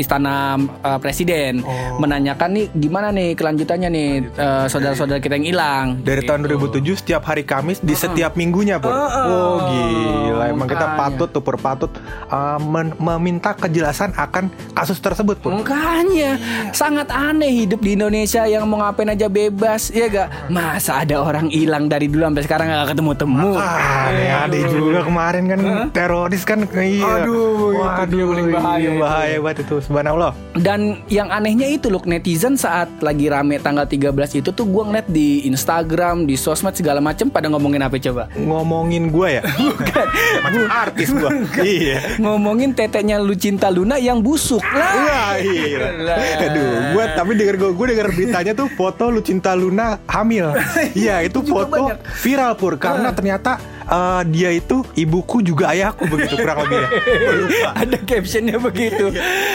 istana 0.00 0.56
eh, 0.82 0.98
presiden 0.98 1.60
Oh. 1.68 2.00
menanyakan 2.00 2.50
nih 2.54 2.66
gimana 2.76 3.08
nih 3.12 3.36
kelanjutannya 3.36 3.88
nih 3.92 4.08
eh, 4.36 4.66
saudara-saudara 4.78 5.18
kita 5.18 5.34
yang 5.34 5.48
hilang. 5.48 5.86
Dari 6.00 6.22
tahun 6.22 6.46
2007 6.46 6.78
setiap 6.96 7.22
hari 7.24 7.42
Kamis 7.42 7.78
di 7.78 7.92
setiap 7.92 8.32
minggunya 8.32 8.78
pur. 8.78 8.90
Oh 8.90 9.58
gila, 9.60 10.44
emang 10.46 10.66
kita 10.66 10.86
Makanya. 10.86 11.00
patut 11.00 11.28
tuh 11.28 11.42
pur 11.42 11.56
patut 11.56 11.90
uh, 12.26 12.58
men- 12.60 12.94
meminta 12.96 13.50
kejelasan 13.52 14.14
akan 14.14 14.46
kasus 14.72 14.96
tersebut 14.96 15.36
pur. 15.36 15.50
Makanya 15.52 16.38
sangat 16.70 17.10
aneh 17.10 17.50
hidup 17.58 17.80
di 17.80 17.94
Indonesia 17.94 18.44
yang 18.44 18.64
mau 18.64 18.78
ngapain 18.78 19.08
aja 19.08 19.26
bebas 19.26 19.90
ya 19.90 20.06
gak 20.06 20.28
masa 20.48 21.02
ada 21.02 21.18
orang 21.18 21.48
hilang 21.48 21.86
dari 21.86 22.06
dulu 22.06 22.22
sampai 22.24 22.44
sekarang 22.44 22.66
gak 22.68 22.88
ketemu 22.90 23.12
temu 23.14 23.50
Ah, 23.54 24.12
ada 24.44 24.56
juga 24.68 25.00
kemarin 25.02 25.44
kan 25.46 25.60
teroris 25.90 26.42
kan 26.44 26.62
iya. 26.76 27.24
Aduh, 27.24 27.72
itu 27.72 27.80
Waduh, 27.80 28.06
dia 28.06 28.24
paling 28.24 28.48
bahaya 28.48 28.78
iya, 28.78 28.90
itu. 28.90 29.00
bahaya 29.00 29.36
banget 29.40 29.58
itu 29.64 29.74
subhanallah. 29.80 30.32
dan 30.54 30.80
yang 31.08 31.28
anehnya 31.28 31.66
itu 31.66 31.88
loh 31.88 32.02
netizen 32.04 32.54
saat 32.54 32.86
lagi 33.00 33.26
rame 33.26 33.56
tanggal 33.58 33.82
13 33.82 34.12
itu 34.36 34.50
tuh 34.50 34.66
gua 34.68 34.84
ngeliat 34.86 35.08
di 35.08 35.42
Instagram 35.44 36.24
di 36.24 36.36
sosmed 36.36 36.72
segala 36.72 37.00
macem 37.00 37.26
pada 37.26 37.48
ngomongin 37.48 37.80
apa 37.80 37.96
coba 37.96 38.28
Ngomongin 38.34 39.08
gua 39.08 39.28
ya? 39.30 39.42
Bukan. 39.58 40.06
Macam 40.44 40.62
artis 40.68 41.08
gua. 41.10 41.30
Iya. 41.58 42.20
ngomongin 42.20 42.70
teteknya 42.70 43.16
Lucinta 43.18 43.68
Luna 43.68 43.96
yang 43.96 44.20
busuk 44.20 44.60
lah 44.62 44.92
Wah, 44.94 45.32
iya. 45.38 45.78
Lah. 45.98 46.16
Aduh, 46.44 46.70
gua 46.92 47.04
tapi 47.12 47.32
denger 47.34 47.56
gua, 47.56 47.70
gua 47.72 47.86
denger 47.88 48.08
beritanya 48.12 48.52
tuh 48.52 48.68
foto 48.70 49.08
Lucinta 49.08 49.52
Luna 49.52 49.98
hamil. 50.06 50.52
Iya, 50.94 51.22
itu 51.22 51.40
foto 51.42 51.94
banyak. 51.94 51.98
viral 52.18 52.52
pur 52.54 52.74
karena 52.76 53.10
ternyata 53.10 53.56
eh, 53.88 54.22
dia 54.28 54.50
itu 54.52 54.84
ibuku 54.94 55.40
juga 55.40 55.72
ayahku 55.72 56.04
begitu 56.06 56.36
kurang 56.38 56.64
lebih 56.66 56.78
ya. 56.84 56.88
Ada 57.84 57.98
captionnya 58.04 58.56
begitu. 58.60 59.12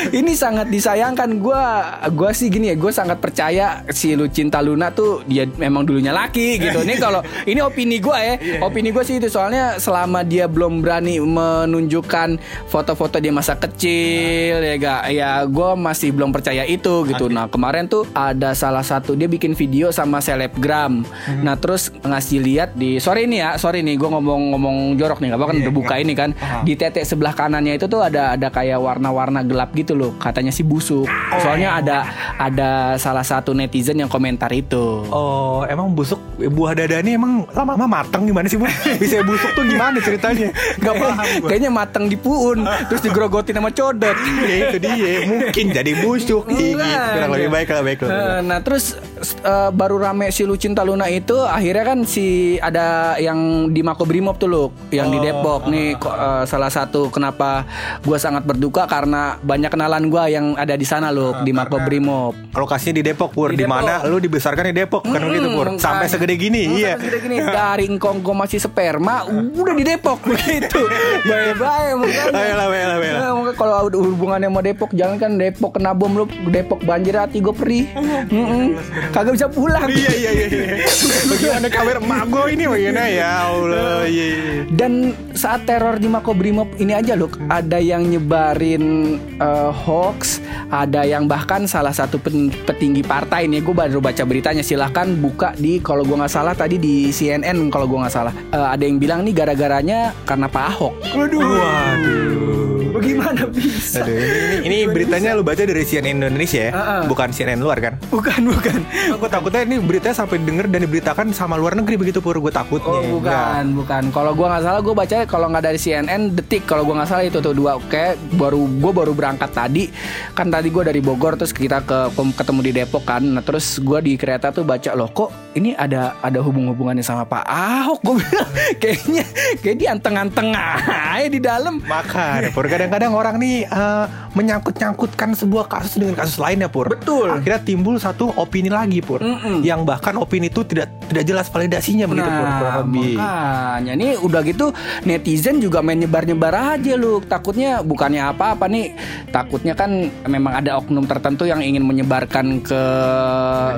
Ini 0.10 0.32
sangat 0.34 0.68
disayangkan. 0.70 1.40
Gua 1.40 1.98
gua 2.14 2.32
sih 2.36 2.50
gini 2.50 2.70
ya, 2.72 2.76
gue 2.78 2.92
sangat 2.94 3.18
percaya 3.20 3.84
si 3.90 4.14
Lucinta 4.14 4.62
Luna 4.62 4.94
tuh 4.94 5.26
dia 5.26 5.46
memang 5.46 5.84
dulunya 5.84 6.14
laki 6.14 6.62
gitu. 6.62 6.84
Ini 6.84 6.96
kalau 7.02 7.22
ini 7.46 7.60
opini 7.60 7.98
gua 7.98 8.22
ya, 8.22 8.36
opini 8.64 8.94
gue 8.94 9.04
sih 9.04 9.18
itu 9.18 9.28
soalnya 9.30 9.78
selama 9.78 10.22
dia 10.24 10.46
belum 10.46 10.84
berani 10.84 11.20
menunjukkan 11.20 12.38
foto-foto 12.70 13.18
dia 13.18 13.34
masa 13.34 13.58
kecil 13.58 14.62
ya 14.62 14.76
gak, 14.78 15.02
ya 15.14 15.30
gue 15.46 15.70
masih 15.78 16.14
belum 16.14 16.32
percaya 16.32 16.64
itu 16.68 17.06
gitu. 17.10 17.28
Nah 17.30 17.50
kemarin 17.50 17.90
tuh 17.90 18.08
ada 18.14 18.54
salah 18.54 18.86
satu 18.86 19.18
dia 19.18 19.28
bikin 19.28 19.58
video 19.58 19.90
sama 19.90 20.20
selebgram. 20.20 21.04
Nah 21.42 21.56
terus 21.58 21.90
ngasih 22.04 22.40
lihat 22.42 22.70
di 22.78 22.98
sore 22.98 23.26
ini 23.26 23.42
ya, 23.42 23.56
sorry 23.58 23.82
nih 23.82 23.98
gue 24.00 24.10
ngomong-ngomong 24.24 24.96
jorok 24.96 25.20
nih, 25.20 25.36
apa 25.36 25.46
kan 25.52 25.56
udah 25.60 25.74
buka 25.74 25.96
ini 26.00 26.14
kan. 26.16 26.32
Di 26.64 26.74
tetek 26.80 27.04
sebelah 27.04 27.36
kanannya 27.36 27.76
itu 27.76 27.86
tuh 27.92 28.02
ada 28.02 28.34
ada 28.34 28.48
kayak 28.48 28.80
warna-warna 28.80 29.44
gelap 29.44 29.76
gitu 29.76 29.94
loh. 29.94 30.16
Katanya 30.18 30.50
sih 30.50 30.64
busuk. 30.64 31.06
Soalnya 31.44 31.84
ada 31.84 31.98
ada 32.40 32.96
salah 32.96 33.28
satu 33.28 33.52
netizen 33.52 34.00
yang 34.00 34.10
komentar 34.10 34.50
itu. 34.56 35.06
Oh, 35.12 35.68
emang 35.68 35.92
busuk 35.92 36.20
buah 36.34 36.74
dada 36.74 36.98
ini 37.00 37.16
emang 37.16 37.46
lama-lama 37.52 38.02
mateng 38.02 38.26
gimana 38.26 38.48
sih, 38.48 38.58
Bu? 38.58 38.66
Bisa 39.02 39.22
busuk 39.22 39.52
tuh 39.54 39.64
gimana 39.64 39.98
ceritanya? 39.98 40.50
Gak 40.78 40.94
paham 40.98 41.26
gua. 41.40 41.48
kayaknya 41.50 41.70
mateng 41.70 42.06
di 42.08 42.18
puun 42.18 42.66
terus 42.90 43.02
digrogotin 43.02 43.56
sama 43.56 43.70
codot 43.70 44.16
Iya 44.16 44.56
itu 44.70 44.78
dia, 44.78 45.12
mungkin 45.26 45.66
jadi 45.70 45.92
busuk. 46.02 46.50
Gitu. 46.50 46.78
Kurang 46.80 47.32
lebih 47.32 47.50
baik 47.52 47.68
lah, 47.70 47.82
baik 47.82 48.00
lah. 48.04 48.10
Eh, 48.10 48.40
Nah 48.44 48.60
terus 48.60 48.98
eh, 49.24 49.70
baru 49.72 50.02
rame 50.02 50.30
si 50.30 50.44
Lucinta 50.44 50.82
Luna 50.82 51.08
itu 51.08 51.38
akhirnya 51.40 51.84
kan 51.86 52.00
si 52.04 52.58
ada 52.58 53.16
yang 53.18 53.70
di 53.70 53.82
Makobrimob 53.82 54.36
tuh 54.36 54.50
loh 54.50 54.68
yang 54.90 55.10
di 55.10 55.20
Depok 55.20 55.70
nih 55.70 55.96
kok, 55.96 56.12
eh, 56.12 56.44
salah 56.46 56.70
satu 56.70 57.08
kenapa 57.08 57.64
gua 58.02 58.18
sangat 58.18 58.44
berduka 58.44 58.86
karena 58.86 59.38
banyak 59.40 59.70
kenalan 59.70 60.10
gua 60.10 60.28
yang 60.28 60.54
ada 60.56 60.74
di 60.74 60.84
sana 60.84 61.10
loh 61.10 61.42
di 61.42 61.52
Makobrimob. 61.52 62.34
Lokasinya 62.54 63.00
di 63.00 63.04
Depok, 63.04 63.30
Pur. 63.32 63.50
Di 63.52 63.60
Di 63.60 63.66
mana 63.66 64.04
lu 64.06 64.18
dibesarkan 64.18 64.70
di 64.70 64.76
Depok, 64.76 65.04
kan 65.04 65.20
Mm-mm, 65.20 65.30
begitu, 65.30 65.48
Pur. 65.50 65.68
Sampai 65.78 66.08
segede 66.08 66.33
segede 66.34 66.50
gini, 66.50 66.64
Buset, 66.66 66.82
iya. 66.82 66.94
segede 66.98 67.18
gini 67.22 67.36
dari 67.46 67.86
engkong 67.86 68.18
gue 68.26 68.36
masih 68.36 68.60
sperma 68.60 69.16
udah 69.30 69.74
di 69.78 69.84
Depok 69.86 70.20
begitu 70.30 70.82
bye 71.30 71.54
bye 71.56 71.92
makanya 71.94 72.22
Ayolah, 72.34 72.68
ayolah, 72.68 72.98
ayolah. 72.98 73.22
Nah, 73.22 73.32
makanya 73.38 73.56
kalau 73.56 73.76
hubungannya 73.94 74.50
sama 74.50 74.62
Depok 74.66 74.92
jangan 74.98 75.18
kan 75.22 75.32
Depok 75.38 75.72
kena 75.78 75.92
bom 75.94 76.12
lu 76.14 76.26
Depok 76.50 76.80
banjir 76.82 77.14
hati 77.14 77.38
gue 77.40 77.54
perih 77.54 77.86
Mm-mm. 78.34 78.78
kagak 79.14 79.38
bisa 79.38 79.48
pulang 79.48 79.86
Iya 79.94 80.12
iya 80.16 80.32
iya. 80.34 80.48
iya. 80.50 80.76
Bagaimana 81.32 81.68
kabar 81.70 81.98
emak 82.02 82.24
gue 82.32 82.46
ini 82.58 82.64
bagaimana 82.66 83.04
ya 83.12 83.32
Allah. 83.52 84.04
Iya. 84.10 84.26
iya. 84.26 84.52
Dan 84.74 85.14
saat 85.38 85.70
teror 85.70 86.02
di 86.02 86.10
Makobrimob 86.10 86.74
ini 86.82 86.98
aja 86.98 87.14
loh, 87.14 87.30
ada 87.48 87.78
yang 87.78 88.10
nyebarin 88.10 89.18
eh, 89.38 89.72
hoax, 89.72 90.42
ada 90.74 91.06
yang 91.06 91.30
bahkan 91.30 91.70
salah 91.70 91.94
satu 91.94 92.18
petinggi 92.66 93.06
partai 93.06 93.46
nih, 93.46 93.62
gue 93.62 93.76
baru 93.76 94.00
baca 94.02 94.24
beritanya. 94.26 94.66
Silahkan 94.66 95.06
buka 95.14 95.54
di 95.60 95.78
kalau 95.84 96.02
gue 96.08 96.13
nggak 96.18 96.34
salah 96.34 96.54
tadi 96.56 96.80
di 96.80 97.10
CNN 97.10 97.70
kalau 97.70 97.86
gue 97.86 98.00
nggak 98.00 98.14
salah. 98.14 98.34
Eh, 98.34 98.68
ada 98.76 98.84
yang 98.84 98.98
bilang 98.98 99.22
nih 99.26 99.34
gara-garanya 99.36 100.16
karena 100.24 100.48
Pak 100.48 100.66
Ahok. 100.74 100.94
Waduh. 101.14 102.63
Bagaimana 102.94 103.42
bisa? 103.50 104.06
Aduh, 104.06 104.14
ini, 104.14 104.70
ini, 104.70 104.78
ini 104.86 104.94
beritanya 104.94 105.34
lu 105.34 105.42
baca 105.42 105.66
dari 105.66 105.82
CNN 105.82 106.22
Indonesia 106.22 106.70
ya, 106.70 106.72
Heeh. 106.72 107.02
bukan 107.10 107.30
CNN 107.34 107.58
luar 107.58 107.82
kan? 107.82 107.94
Bukan, 108.14 108.42
bukan. 108.54 108.80
Gue 109.18 109.30
takutnya 109.30 109.66
ini 109.66 109.82
beritanya 109.82 110.16
sampai 110.22 110.38
denger 110.38 110.70
dan 110.70 110.80
diberitakan 110.86 111.28
sama 111.34 111.58
luar 111.58 111.74
negeri 111.74 111.98
begitu 111.98 112.22
pur 112.22 112.38
gue 112.38 112.54
takutnya. 112.54 113.02
Oh 113.02 113.18
bukan, 113.18 113.64
bukan. 113.74 114.04
Kalau 114.14 114.32
gua 114.38 114.56
nggak 114.56 114.64
salah, 114.70 114.82
gue 114.86 114.94
baca 114.94 115.18
kalau 115.26 115.48
nggak 115.50 115.64
dari 115.66 115.80
CNN, 115.82 116.22
detik. 116.38 116.70
Kalau 116.70 116.86
gua 116.86 117.02
nggak 117.02 117.10
salah 117.10 117.26
itu 117.26 117.42
tuh 117.42 117.58
dua. 117.58 117.82
Oke, 117.82 118.14
baru 118.38 118.62
gue 118.70 118.92
baru 118.94 119.12
berangkat 119.18 119.50
tadi. 119.50 119.90
Kan 120.38 120.54
tadi 120.54 120.70
gue 120.70 120.84
dari 120.86 121.02
Bogor, 121.02 121.34
terus 121.34 121.52
kita 121.52 121.82
ke 121.82 122.14
ketemu 122.14 122.60
di 122.62 122.72
Depok 122.78 123.04
kan. 123.10 123.26
Nah 123.26 123.42
terus 123.42 123.82
gue 123.82 124.00
di 124.06 124.14
kereta 124.16 124.54
tuh 124.54 124.62
baca 124.62 124.94
loh 124.94 125.10
kok 125.10 125.54
ini 125.54 125.78
ada 125.78 126.18
ada 126.22 126.40
hubung-hubungannya 126.42 127.06
sama 127.06 127.26
Pak 127.26 127.46
Ahok. 127.46 128.00
Gue 128.06 128.16
bilang 128.20 128.50
kayaknya 128.82 129.24
kayak 129.62 129.78
di 129.78 129.86
anteng-anteng 129.86 130.50
aja 130.54 131.30
di 131.30 131.40
dalam. 131.40 131.80
Makanya 131.86 132.50
Pur 132.54 132.66
kadang-kadang 132.84 133.16
orang 133.16 133.36
nih 133.40 133.64
eh, 133.64 134.06
menyangkut-nyangkutkan 134.36 135.40
sebuah 135.40 135.72
kasus 135.72 135.96
dengan 136.04 136.20
kasus 136.20 136.36
lainnya 136.36 136.68
Pur. 136.68 136.92
Betul. 136.92 137.32
Akhirnya 137.32 137.64
timbul 137.64 137.96
satu 137.96 138.36
opini 138.36 138.68
lagi 138.68 139.00
Pur. 139.00 139.24
Mm-mm. 139.24 139.64
Yang 139.64 139.88
bahkan 139.88 140.20
opini 140.20 140.52
itu 140.52 140.68
tidak 140.68 140.92
tidak 141.08 141.24
jelas 141.24 141.48
validasinya 141.48 142.12
begitu 142.12 142.28
Pur. 142.28 142.44
kurang 142.44 142.60
Nah, 142.64 142.76
lebih. 142.84 143.16
makanya 143.16 143.94
nih 143.96 144.12
udah 144.20 144.42
gitu 144.44 144.66
netizen 145.08 145.64
juga 145.64 145.80
main 145.80 145.96
nyebar-nyebar 145.96 146.76
aja 146.76 146.94
lu. 147.00 147.24
Takutnya 147.24 147.80
bukannya 147.80 148.20
apa-apa 148.36 148.68
nih. 148.68 148.92
Takutnya 149.32 149.74
kan 149.80 150.12
memang 150.28 150.60
ada 150.60 150.76
oknum 150.76 151.08
tertentu 151.08 151.48
yang 151.48 151.64
ingin 151.64 151.88
menyebarkan 151.88 152.60
ke 152.60 152.84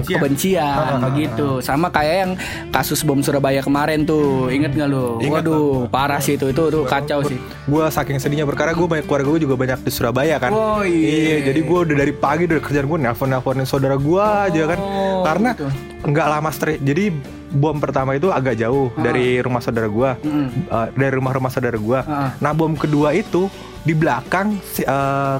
kebencian 0.07 1.01
begitu. 1.01 1.59
Sama 1.61 1.89
kayak 1.93 2.15
yang 2.15 2.31
kasus 2.71 3.05
bom 3.05 3.19
Surabaya 3.21 3.61
kemarin 3.61 4.03
tuh. 4.03 4.49
Ingat 4.49 4.73
nggak 4.73 4.89
lu? 4.89 5.19
Ingat, 5.21 5.43
Waduh, 5.45 5.87
parah 5.91 6.19
sih 6.19 6.35
itu. 6.39 6.49
Itu, 6.49 6.71
itu 6.71 6.79
kacau 6.87 7.19
sih. 7.27 7.37
Gue 7.67 7.85
saking 7.89 8.17
sedihnya 8.17 8.47
perkara 8.47 8.71
gue 8.71 8.87
banyak 8.95 9.05
keluarga 9.11 9.27
gue 9.35 9.41
juga 9.43 9.55
banyak 9.59 9.79
di 9.83 9.91
Surabaya 9.91 10.35
kan. 10.39 10.51
Oh, 10.55 10.81
iya. 10.81 11.43
jadi 11.43 11.59
gue 11.59 11.79
udah 11.91 11.95
dari 11.99 12.13
pagi 12.15 12.47
dari 12.47 12.63
kerjaan 12.63 12.87
gue 12.87 12.99
nelfon 13.03 13.27
nelfonin 13.27 13.67
saudara 13.67 13.99
gue 13.99 14.23
aja 14.23 14.63
kan. 14.71 14.79
Oh, 14.79 15.21
Karena 15.27 15.51
gitu. 15.51 15.67
nggak 16.07 16.27
lama 16.31 16.49
straight. 16.55 16.79
Jadi 16.79 17.11
bom 17.55 17.77
pertama 17.79 18.15
itu 18.15 18.31
agak 18.31 18.55
jauh 18.55 18.91
dari 18.95 19.39
rumah 19.43 19.59
saudara 19.59 19.87
gue, 19.87 20.09
Mm. 20.25 20.47
Eh, 20.71 20.87
dari 20.95 21.13
rumah-rumah 21.15 21.51
saudara 21.51 21.75
gue. 21.75 21.99
Ah. 22.03 22.31
Nah 22.39 22.51
bom 22.55 22.71
kedua 22.75 23.11
itu 23.11 23.51
di 23.83 23.91
belakang 23.91 24.55
eh, 24.79 25.37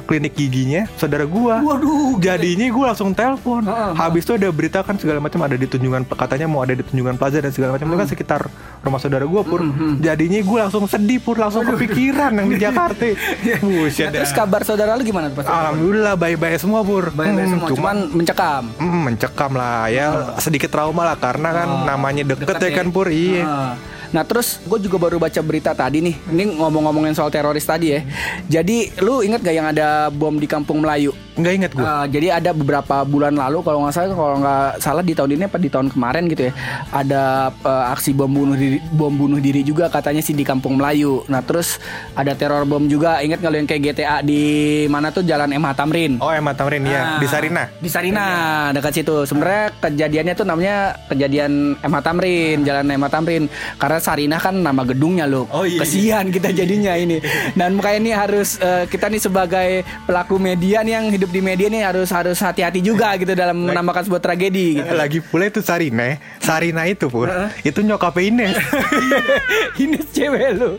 klinik 0.00 0.32
giginya 0.32 0.84
saudara 0.94 1.22
gue. 1.22 1.54
Waduh. 1.56 2.18
Jadinya 2.18 2.66
gue 2.66 2.84
langsung 2.86 3.10
telepon. 3.10 3.64
Ah, 3.64 3.90
ah, 3.90 3.90
Habis 4.02 4.22
itu 4.22 4.34
ada 4.34 4.48
berita 4.48 4.80
kan 4.80 4.94
segala 4.94 5.18
macam 5.18 5.40
ada 5.40 5.54
di 5.54 5.64
Tunjungan 5.64 6.04
katanya 6.06 6.46
mau 6.46 6.60
ada 6.60 6.72
di 6.72 6.80
Tunjungan 6.80 7.14
Plaza 7.14 7.38
dan 7.38 7.50
segala 7.50 7.74
macam 7.74 7.84
itu 7.84 7.92
Hmm. 7.92 8.02
kan 8.02 8.08
sekitar 8.08 8.40
rumah 8.80 8.98
saudara 8.98 9.22
gue 9.22 9.42
pur. 9.42 9.60
Jadinya 9.98 10.38
gue 10.38 10.58
langsung 10.60 10.84
sedih 10.84 11.18
pur 11.18 11.36
langsung 11.36 11.62
kepikiran 11.62 12.32
yang 12.32 12.48
di 12.48 12.58
Jakarta. 12.58 13.06
Buset 13.62 14.06
Nah, 14.06 14.12
terus 14.14 14.32
kabar 14.32 14.60
saudara 14.62 14.94
lu 14.94 15.02
gimana 15.02 15.28
pas? 15.28 15.44
Alhamdulillah 15.44 16.14
baik-baik 16.14 16.56
semua 16.56 16.80
pur. 16.80 17.08
Baik-baik 17.08 17.24
Hmm, 17.38 17.52
semua, 17.52 17.68
Cuman 17.68 17.76
cuman 17.76 17.96
mencekam. 18.14 18.62
hmm, 18.74 19.00
mencekam 19.04 19.52
lah 19.52 19.86
ya 19.86 20.06
sedikit 20.36 20.68
trauma 20.68 21.02
lah 21.04 21.16
karena 21.16 21.48
kan 21.52 21.68
Oh, 21.68 21.84
namanya 21.84 22.22
deket, 22.24 22.46
deket 22.46 22.56
ya 22.58 22.68
ya. 22.68 22.74
kan 22.74 22.86
pur. 22.88 23.06
Iya. 23.06 23.44
Ah. 24.06 24.14
Nah 24.14 24.22
terus 24.22 24.62
gue 24.62 24.78
juga 24.78 24.96
baru 24.96 25.18
baca 25.18 25.40
berita 25.42 25.74
tadi 25.74 25.98
nih 25.98 26.14
Ini 26.30 26.42
ngomong-ngomongin 26.56 27.12
soal 27.12 27.28
teroris 27.28 27.66
tadi 27.66 27.92
ya 27.92 28.00
Jadi 28.46 29.02
lu 29.02 29.20
inget 29.20 29.42
gak 29.42 29.56
yang 29.56 29.68
ada 29.70 30.08
bom 30.08 30.38
di 30.38 30.46
Kampung 30.46 30.80
Melayu? 30.80 31.10
Nggak 31.36 31.52
inget 31.52 31.72
gue. 31.76 31.84
Ah, 31.84 32.08
jadi 32.08 32.40
ada 32.40 32.56
beberapa 32.56 33.04
bulan 33.04 33.36
lalu 33.36 33.60
kalau 33.60 33.84
nggak 33.84 33.92
salah 33.92 34.16
kalau 34.16 34.36
nggak 34.40 34.68
salah 34.80 35.04
di 35.04 35.12
tahun 35.12 35.36
ini 35.36 35.44
apa 35.44 35.58
di 35.60 35.68
tahun 35.68 35.92
kemarin 35.92 36.32
gitu 36.32 36.48
ya 36.48 36.52
ada 36.88 37.52
eh, 37.52 37.84
aksi 37.92 38.16
bom 38.16 38.32
bunuh 38.32 38.56
diri 38.56 38.80
bom 38.96 39.12
bunuh 39.12 39.36
diri 39.36 39.60
juga 39.60 39.92
katanya 39.92 40.24
sih 40.24 40.32
di 40.32 40.48
Kampung 40.48 40.80
Melayu. 40.80 41.28
Nah 41.28 41.44
terus 41.44 41.76
ada 42.16 42.32
teror 42.32 42.64
bom 42.64 42.80
juga 42.88 43.20
inget 43.20 43.44
nggak 43.44 43.52
lu 43.52 43.58
yang 43.60 43.68
kayak 43.68 43.82
GTA 43.84 44.16
di 44.24 44.42
mana 44.88 45.12
tuh 45.12 45.28
Jalan 45.28 45.52
MH 45.52 45.68
Tamrin? 45.76 46.12
Oh 46.24 46.32
Emma 46.32 46.56
Tamrin 46.56 46.88
Ah, 46.88 46.88
ya 46.88 47.00
di 47.20 47.28
Sarina. 47.28 47.62
Di 47.84 47.88
Sarina 47.92 48.24
dekat 48.72 48.92
situ. 48.96 49.28
Sebenarnya 49.28 49.76
kejadiannya 49.76 50.34
tuh 50.34 50.46
namanya 50.48 50.76
kejadian 51.12 51.76
MH 51.84 51.98
Tamrin, 52.00 52.56
Jalan 52.64 52.86
MH 52.96 53.08
Tamrin. 53.12 53.44
Karena 53.76 53.95
Sarina 53.98 54.36
kan 54.36 54.54
nama 54.56 54.82
gedungnya 54.84 55.24
loh. 55.24 55.48
Oh, 55.50 55.64
iya, 55.64 55.82
Kesian 55.82 56.28
kita 56.28 56.52
jadinya 56.52 56.94
ini. 56.96 57.22
Dan 57.56 57.78
makanya 57.78 57.98
ini 58.00 58.12
harus 58.12 58.60
eh, 58.60 58.84
kita 58.90 59.08
nih 59.08 59.22
sebagai 59.22 59.68
pelaku 60.04 60.36
media 60.36 60.82
nih 60.84 60.92
yang 60.98 61.06
hidup 61.12 61.30
di 61.32 61.40
media 61.40 61.66
nih 61.70 61.82
harus 61.86 62.08
harus 62.12 62.38
hati-hati 62.40 62.84
juga 62.84 63.16
gitu 63.16 63.32
dalam 63.32 63.66
menamakan 63.66 64.06
sebuah 64.06 64.22
tragedi 64.22 64.82
gitu. 64.82 64.92
Lagi 64.92 65.18
pula 65.24 65.48
itu 65.48 65.60
Sarina, 65.62 66.16
Sarina 66.40 66.84
itu 66.88 67.08
pur, 67.08 67.30
itu 67.64 67.80
nyokapnya 67.80 68.22
Ines. 68.26 68.56
ini 69.82 69.98
cewek 70.02 70.50
lu. 70.58 70.70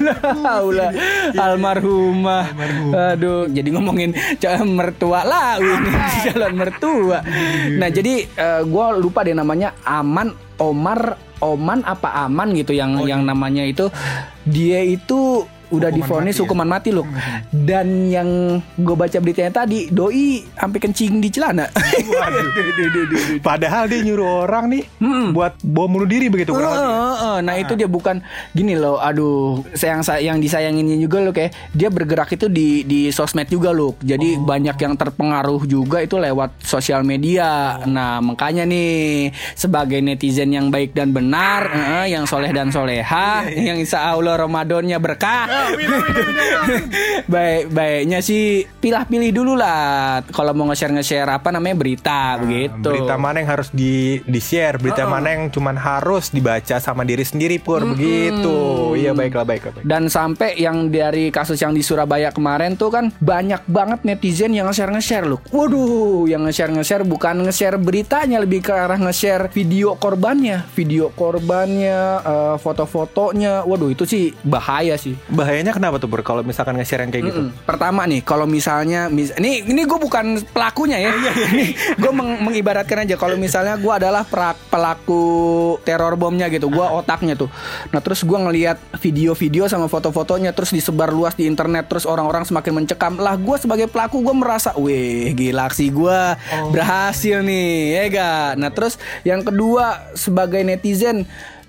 Lah, 0.00 0.62
ulah. 0.68 0.90
almarhumah. 1.34 2.44
Aduh, 3.16 3.50
jadi 3.50 3.68
ngomongin 3.72 4.14
calon 4.38 4.76
mertua 4.76 5.26
lah 5.26 5.58
ini 5.58 5.90
calon 6.30 6.54
mertua. 6.54 7.18
Nah, 7.76 7.88
jadi 7.90 8.14
eh, 8.26 8.62
gua 8.68 8.94
lupa 8.94 9.26
deh 9.26 9.34
namanya 9.34 9.74
Aman 9.82 10.32
Omar 10.56 11.25
Oman 11.40 11.84
apa 11.84 12.24
Aman 12.24 12.56
gitu 12.56 12.72
yang 12.72 12.96
yang 13.04 13.22
namanya 13.24 13.64
itu 13.64 13.92
dia 14.48 14.80
itu 14.80 15.44
udah 15.70 15.90
difonis 15.90 16.34
mati 16.34 16.38
ya? 16.38 16.42
hukuman 16.46 16.68
mati 16.68 16.90
loh. 16.94 17.06
Dan 17.50 18.08
yang 18.08 18.28
gue 18.78 18.96
baca 18.96 19.18
beritanya 19.18 19.64
tadi, 19.64 19.90
doi 19.90 20.42
sampai 20.54 20.78
kencing 20.78 21.18
di 21.18 21.28
celana. 21.30 21.66
Padahal 23.40 23.90
dia 23.90 24.00
nyuruh 24.02 24.46
orang 24.46 24.70
nih 24.70 24.84
Hmm. 24.96 25.30
buat 25.34 25.58
bom 25.60 25.90
bunuh 25.90 26.08
diri 26.08 26.26
begitu 26.26 26.52
heeh. 26.56 27.36
Nah 27.42 27.54
itu 27.56 27.72
dia 27.76 27.86
bukan 27.86 28.20
gini 28.52 28.74
loh, 28.76 28.98
aduh 28.98 29.62
sayang 29.72 30.02
yang 30.18 30.38
disayanginnya 30.40 30.96
juga 30.96 31.20
loh 31.22 31.32
kayak 31.34 31.52
dia 31.72 31.88
bergerak 31.92 32.32
itu 32.32 32.46
di 32.48 32.82
di 32.82 33.10
sosmed 33.10 33.46
juga 33.48 33.70
loh. 33.70 33.94
Jadi 34.00 34.40
banyak 34.40 34.76
yang 34.76 34.94
terpengaruh 34.94 35.62
juga 35.64 36.02
itu 36.02 36.16
lewat 36.16 36.58
sosial 36.62 37.02
media. 37.02 37.80
Nah 37.84 38.20
makanya 38.20 38.64
nih 38.64 39.30
sebagai 39.54 40.00
netizen 40.00 40.52
yang 40.52 40.68
baik 40.68 40.92
dan 40.92 41.12
benar, 41.12 41.68
heeh, 41.70 42.16
yang 42.16 42.24
soleh 42.24 42.50
dan 42.50 42.72
soleha, 42.72 43.46
yang 43.48 43.78
insya 43.78 44.12
Allah 44.12 44.36
Ramadannya 44.36 44.98
berkah. 44.98 45.48
Baik 47.26 47.64
baiknya 47.72 48.20
sih 48.22 48.64
pilih-pilih 48.80 49.30
dulu 49.34 49.52
lah 49.58 50.22
kalau 50.30 50.52
mau 50.54 50.68
nge-share 50.70 50.94
nge-share 50.94 51.30
apa 51.30 51.48
namanya 51.52 51.76
berita 51.78 52.38
begitu. 52.40 52.90
Berita 52.90 53.16
mana 53.18 53.42
yang 53.42 53.50
harus 53.50 53.68
di 53.72 54.20
di 54.24 54.40
share, 54.40 54.78
berita 54.78 55.04
mana 55.08 55.34
yang 55.34 55.48
cuman 55.50 55.76
harus 55.76 56.30
dibaca 56.30 56.78
sama 56.78 57.02
diri 57.02 57.24
sendiri 57.26 57.58
pur 57.58 57.82
begitu. 57.82 58.94
Iya 58.96 59.12
baiklah 59.12 59.44
baiklah. 59.44 59.72
baik. 59.76 59.86
Dan 59.86 60.08
sampai 60.08 60.56
yang 60.58 60.88
dari 60.88 61.28
kasus 61.34 61.60
yang 61.60 61.74
di 61.74 61.82
Surabaya 61.82 62.30
kemarin 62.30 62.78
tuh 62.78 62.90
kan 62.92 63.12
banyak 63.20 63.62
banget 63.68 64.02
netizen 64.06 64.54
yang 64.54 64.70
nge-share 64.70 64.92
nge-share 64.92 65.26
loh. 65.26 65.40
Waduh, 65.50 66.30
yang 66.30 66.46
nge-share 66.46 66.72
nge-share 66.72 67.04
bukan 67.04 67.46
nge-share 67.46 67.76
beritanya 67.80 68.40
lebih 68.42 68.64
ke 68.64 68.72
arah 68.72 68.98
nge-share 68.98 69.48
video 69.52 69.94
korbannya, 69.96 70.64
video 70.74 71.10
korbannya, 71.12 71.98
eh, 72.22 72.56
foto-fotonya. 72.60 73.66
Waduh, 73.66 73.92
itu 73.92 74.04
sih 74.08 74.32
bahaya 74.42 74.96
sih. 74.96 75.16
Bahayanya 75.46 75.70
kenapa 75.70 76.02
tuh 76.02 76.10
pur 76.10 76.26
kalau 76.26 76.42
misalkan 76.42 76.74
nge-share 76.74 77.06
yang 77.06 77.14
kayak 77.14 77.24
gitu? 77.30 77.40
Mm-mm. 77.46 77.62
Pertama 77.62 78.02
nih, 78.02 78.18
kalau 78.26 78.50
misalnya, 78.50 79.06
mis 79.06 79.30
ini 79.38 79.62
ini 79.62 79.86
gue 79.86 79.94
bukan 79.94 80.42
pelakunya 80.50 80.98
ya, 80.98 81.14
gue 81.94 82.12
mengibaratkan 82.42 83.06
aja 83.06 83.14
kalau 83.14 83.38
misalnya 83.38 83.78
gue 83.78 83.92
adalah 83.94 84.26
pelaku 84.66 85.22
teror 85.86 86.18
bomnya 86.18 86.50
gitu, 86.50 86.66
gue 86.66 86.82
otaknya 86.82 87.38
tuh. 87.38 87.46
Nah 87.94 88.02
terus 88.02 88.26
gue 88.26 88.34
ngelihat 88.34 88.82
video-video 88.98 89.70
sama 89.70 89.86
foto-fotonya 89.86 90.50
terus 90.50 90.74
disebar 90.74 91.14
luas 91.14 91.38
di 91.38 91.46
internet, 91.46 91.86
terus 91.86 92.10
orang-orang 92.10 92.42
semakin 92.42 92.82
mencekam. 92.82 93.14
Lah 93.22 93.38
gue 93.38 93.54
sebagai 93.62 93.86
pelaku 93.86 94.26
gue 94.26 94.34
merasa, 94.34 94.74
weh 94.74 95.30
gila 95.30 95.70
aksi 95.70 95.94
gue 95.94 96.18
berhasil 96.74 97.38
nih, 97.46 97.70
ya 97.94 98.02
gak? 98.10 98.50
Nah 98.58 98.74
terus 98.74 98.98
yang 99.22 99.46
kedua 99.46 100.10
sebagai 100.18 100.66
netizen 100.66 101.22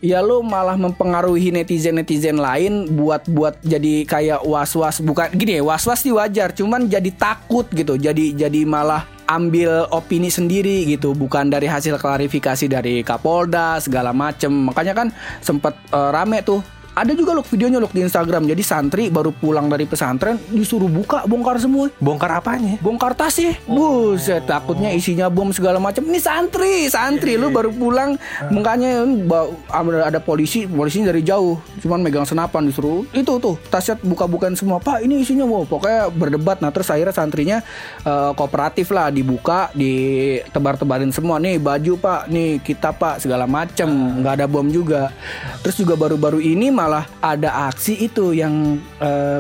ya 0.03 0.21
lu 0.21 0.45
malah 0.45 0.77
mempengaruhi 0.77 1.49
netizen-netizen 1.49 2.37
lain 2.37 2.85
buat 2.93 3.25
buat 3.25 3.57
jadi 3.65 4.05
kayak 4.05 4.45
was-was 4.45 5.01
bukan 5.01 5.33
gini 5.33 5.57
ya 5.57 5.63
was-was 5.65 6.05
sih 6.05 6.13
wajar 6.13 6.53
cuman 6.53 6.85
jadi 6.85 7.09
takut 7.17 7.65
gitu 7.73 7.97
jadi 7.97 8.33
jadi 8.37 8.61
malah 8.63 9.17
ambil 9.27 9.85
opini 9.91 10.31
sendiri 10.31 10.87
gitu, 10.87 11.11
bukan 11.11 11.51
dari 11.51 11.67
hasil 11.67 11.99
klarifikasi 11.99 12.65
dari 12.71 13.03
Kapolda 13.03 13.75
segala 13.83 14.15
macem. 14.15 14.49
Makanya 14.71 14.95
kan 14.95 15.07
sempet 15.43 15.75
eh, 15.91 16.09
rame 16.15 16.39
tuh 16.41 16.63
ada 16.97 17.13
juga 17.13 17.37
loh 17.37 17.45
videonya 17.45 17.77
loh 17.77 17.93
di 17.93 18.01
Instagram. 18.01 18.49
Jadi 18.49 18.63
santri 18.65 19.13
baru 19.13 19.29
pulang 19.29 19.69
dari 19.69 19.85
pesantren 19.85 20.41
disuruh 20.49 20.89
buka 20.89 21.21
bongkar 21.29 21.61
semua. 21.61 21.93
Bongkar 22.01 22.41
apanya? 22.41 22.81
Bongkar 22.81 23.13
tas 23.13 23.37
ya, 23.37 23.53
buset 23.69 24.49
takutnya 24.49 24.89
isinya 24.89 25.29
bom 25.29 25.53
segala 25.53 25.77
macam. 25.77 26.01
Ini 26.09 26.17
santri, 26.17 26.89
santri 26.89 27.37
lu 27.37 27.53
baru 27.53 27.69
pulang, 27.69 28.17
makanya 28.49 29.05
ba- 29.29 29.53
ada, 30.01 30.17
polisi, 30.17 30.65
polisinya 30.65 31.13
dari 31.13 31.21
jauh, 31.21 31.61
cuman 31.85 32.01
megang 32.01 32.25
senapan 32.25 32.65
disuruh 32.65 33.05
itu 33.13 33.37
tuh 33.37 33.61
tasnya 33.69 33.93
buka-bukaan 34.01 34.57
semua. 34.57 34.81
Pak 34.81 35.05
ini 35.05 35.21
isinya 35.21 35.45
wow, 35.45 35.69
pokoknya 35.69 36.09
berdebat. 36.09 36.57
Nah 36.65 36.73
terus 36.73 36.89
akhirnya 36.89 37.13
santrinya 37.13 37.57
eh, 38.01 38.31
kooperatif 38.33 38.89
lah 38.89 39.13
dibuka, 39.13 39.69
ditebar-tebarin 39.77 41.13
semua 41.13 41.37
nih 41.37 41.61
baju 41.61 41.93
pak, 42.01 42.21
nih 42.31 42.57
kita 42.63 42.89
pak 42.89 43.21
segala 43.21 43.45
macem, 43.45 43.85
nggak 44.23 44.33
ada 44.41 44.45
bom 44.49 44.65
juga. 44.65 45.13
Terus 45.61 45.77
juga 45.77 45.93
baru-baru 45.93 46.41
ini 46.41 46.73
malah 46.87 47.03
ada 47.19 47.67
aksi 47.67 48.07
itu 48.07 48.31
yang 48.31 48.79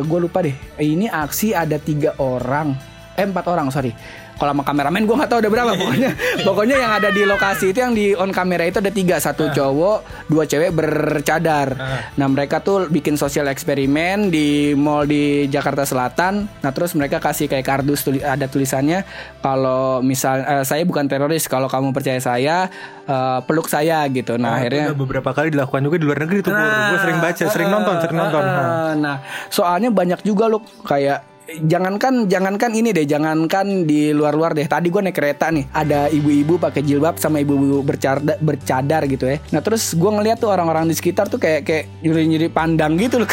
gue 0.03 0.19
lupa 0.19 0.43
deh. 0.43 0.51
Ini 0.75 1.07
aksi 1.07 1.55
ada 1.55 1.79
tiga 1.79 2.11
orang, 2.19 2.75
eh 3.15 3.23
empat 3.23 3.47
orang 3.47 3.71
sorry. 3.71 3.95
Kalau 4.37 4.51
sama 4.51 4.63
kameramen 4.63 5.03
gue 5.03 5.15
nggak 5.15 5.27
tahu 5.27 5.39
ada 5.39 5.49
berapa 5.49 5.71
pokoknya. 5.73 6.11
pokoknya 6.47 6.75
yang 6.77 6.91
ada 6.93 7.09
di 7.09 7.21
lokasi 7.23 7.65
itu 7.67 7.79
yang 7.79 7.91
di 7.91 8.13
on 8.13 8.29
kamera 8.29 8.63
itu 8.63 8.77
ada 8.77 8.89
tiga, 8.89 9.17
satu 9.17 9.49
cowok, 9.49 9.97
dua 10.25 10.43
cewek 10.43 10.71
bercadar. 10.71 11.67
Nah 12.13 12.27
mereka 12.27 12.59
tuh 12.59 12.85
bikin 12.87 13.15
sosial 13.15 13.47
eksperimen 13.47 14.29
di 14.29 14.47
mall 14.73 15.03
di 15.03 15.23
Jakarta 15.47 15.83
Selatan. 15.83 16.45
Nah 16.55 16.71
terus 16.71 16.93
mereka 16.93 17.17
kasih 17.17 17.45
kayak 17.45 17.65
kardus 17.65 18.01
tuli- 18.01 18.21
ada 18.21 18.45
tulisannya 18.45 19.01
kalau 19.39 19.99
misal 19.99 20.39
eh, 20.39 20.63
saya 20.63 20.83
bukan 20.83 21.05
teroris, 21.05 21.45
kalau 21.45 21.65
kamu 21.65 21.89
percaya 21.89 22.17
saya 22.17 22.69
eh, 23.03 23.39
peluk 23.43 23.67
saya 23.67 24.05
gitu. 24.07 24.37
Nah 24.37 24.55
akhirnya 24.55 24.91
Udah 24.91 24.99
beberapa 24.99 25.29
kali 25.31 25.49
dilakukan 25.49 25.81
juga 25.81 25.97
di 25.97 26.05
luar 26.05 26.19
negeri 26.19 26.39
tuh. 26.41 26.53
gue 26.53 26.99
sering 26.99 27.19
baca, 27.19 27.43
sering 27.47 27.69
nonton, 27.69 27.95
sering 27.99 28.17
nonton. 28.17 28.43
Ah, 28.43 28.93
Nah, 28.97 29.19
soalnya 29.47 29.89
banyak 29.89 30.21
juga 30.21 30.47
loh 30.47 30.63
kayak 30.81 31.26
jangankan 31.67 32.27
jangankan 32.27 32.71
ini 32.75 32.91
deh, 32.91 33.07
jangankan 33.07 33.87
di 33.87 34.11
luar-luar 34.11 34.51
deh. 34.53 34.67
Tadi 34.67 34.87
gue 34.91 35.01
naik 35.01 35.15
kereta 35.15 35.49
nih, 35.49 35.65
ada 35.71 36.11
ibu-ibu 36.11 36.59
pakai 36.59 36.83
jilbab 36.83 37.15
sama 37.17 37.39
ibu-ibu 37.39 37.81
bercadar, 37.81 38.37
bercadar 38.39 39.07
gitu 39.07 39.25
ya. 39.31 39.37
Nah 39.55 39.61
terus 39.63 39.95
gue 39.95 40.11
ngeliat 40.11 40.37
tuh 40.39 40.51
orang-orang 40.51 40.91
di 40.91 40.95
sekitar 40.95 41.31
tuh 41.31 41.39
kayak 41.39 41.63
kayak 41.63 41.83
nyuri-nyuri 42.03 42.51
pandang 42.51 42.99
gitu 42.99 43.23
loh. 43.23 43.29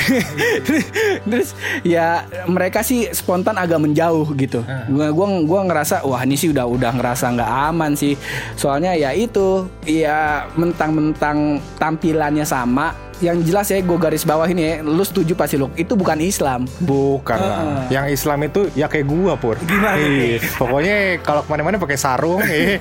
terus 1.28 1.52
ya 1.83 2.26
mereka 2.47 2.87
sih 2.87 3.11
spontan 3.11 3.59
agak 3.59 3.83
menjauh 3.83 4.26
gitu. 4.38 4.62
Gua 4.90 5.11
gua 5.11 5.26
gua 5.42 5.61
ngerasa 5.66 6.06
wah 6.06 6.23
ini 6.23 6.38
sih 6.38 6.50
udah 6.54 6.66
udah 6.68 6.92
ngerasa 6.94 7.35
nggak 7.35 7.50
aman 7.75 7.92
sih. 7.99 8.14
Soalnya 8.54 8.94
ya 8.94 9.11
itu 9.11 9.66
ya 9.85 10.47
mentang-mentang 10.54 11.59
tampilannya 11.80 12.47
sama. 12.47 13.04
Yang 13.23 13.37
jelas 13.50 13.66
ya 13.71 13.78
gue 13.85 13.99
garis 13.99 14.25
bawah 14.26 14.47
ini 14.49 14.62
ya, 14.62 14.75
lu 14.83 15.04
setuju 15.04 15.35
pasti 15.37 15.61
lu 15.61 15.71
itu 15.75 15.92
bukan 15.94 16.18
Islam. 16.23 16.66
Bukan 16.83 17.38
lah. 17.38 17.87
Yang 17.92 18.06
Islam 18.16 18.38
itu 18.47 18.61
ya 18.73 18.87
kayak 18.87 19.06
gua 19.06 19.35
pur. 19.37 19.56
Gimana? 19.61 19.99
Iya. 20.00 20.38
Pokoknya 20.56 20.97
kalau 21.21 21.42
ke 21.44 21.50
mana-mana 21.50 21.76
pakai 21.76 21.99
sarung, 21.99 22.40
eh, 22.42 22.78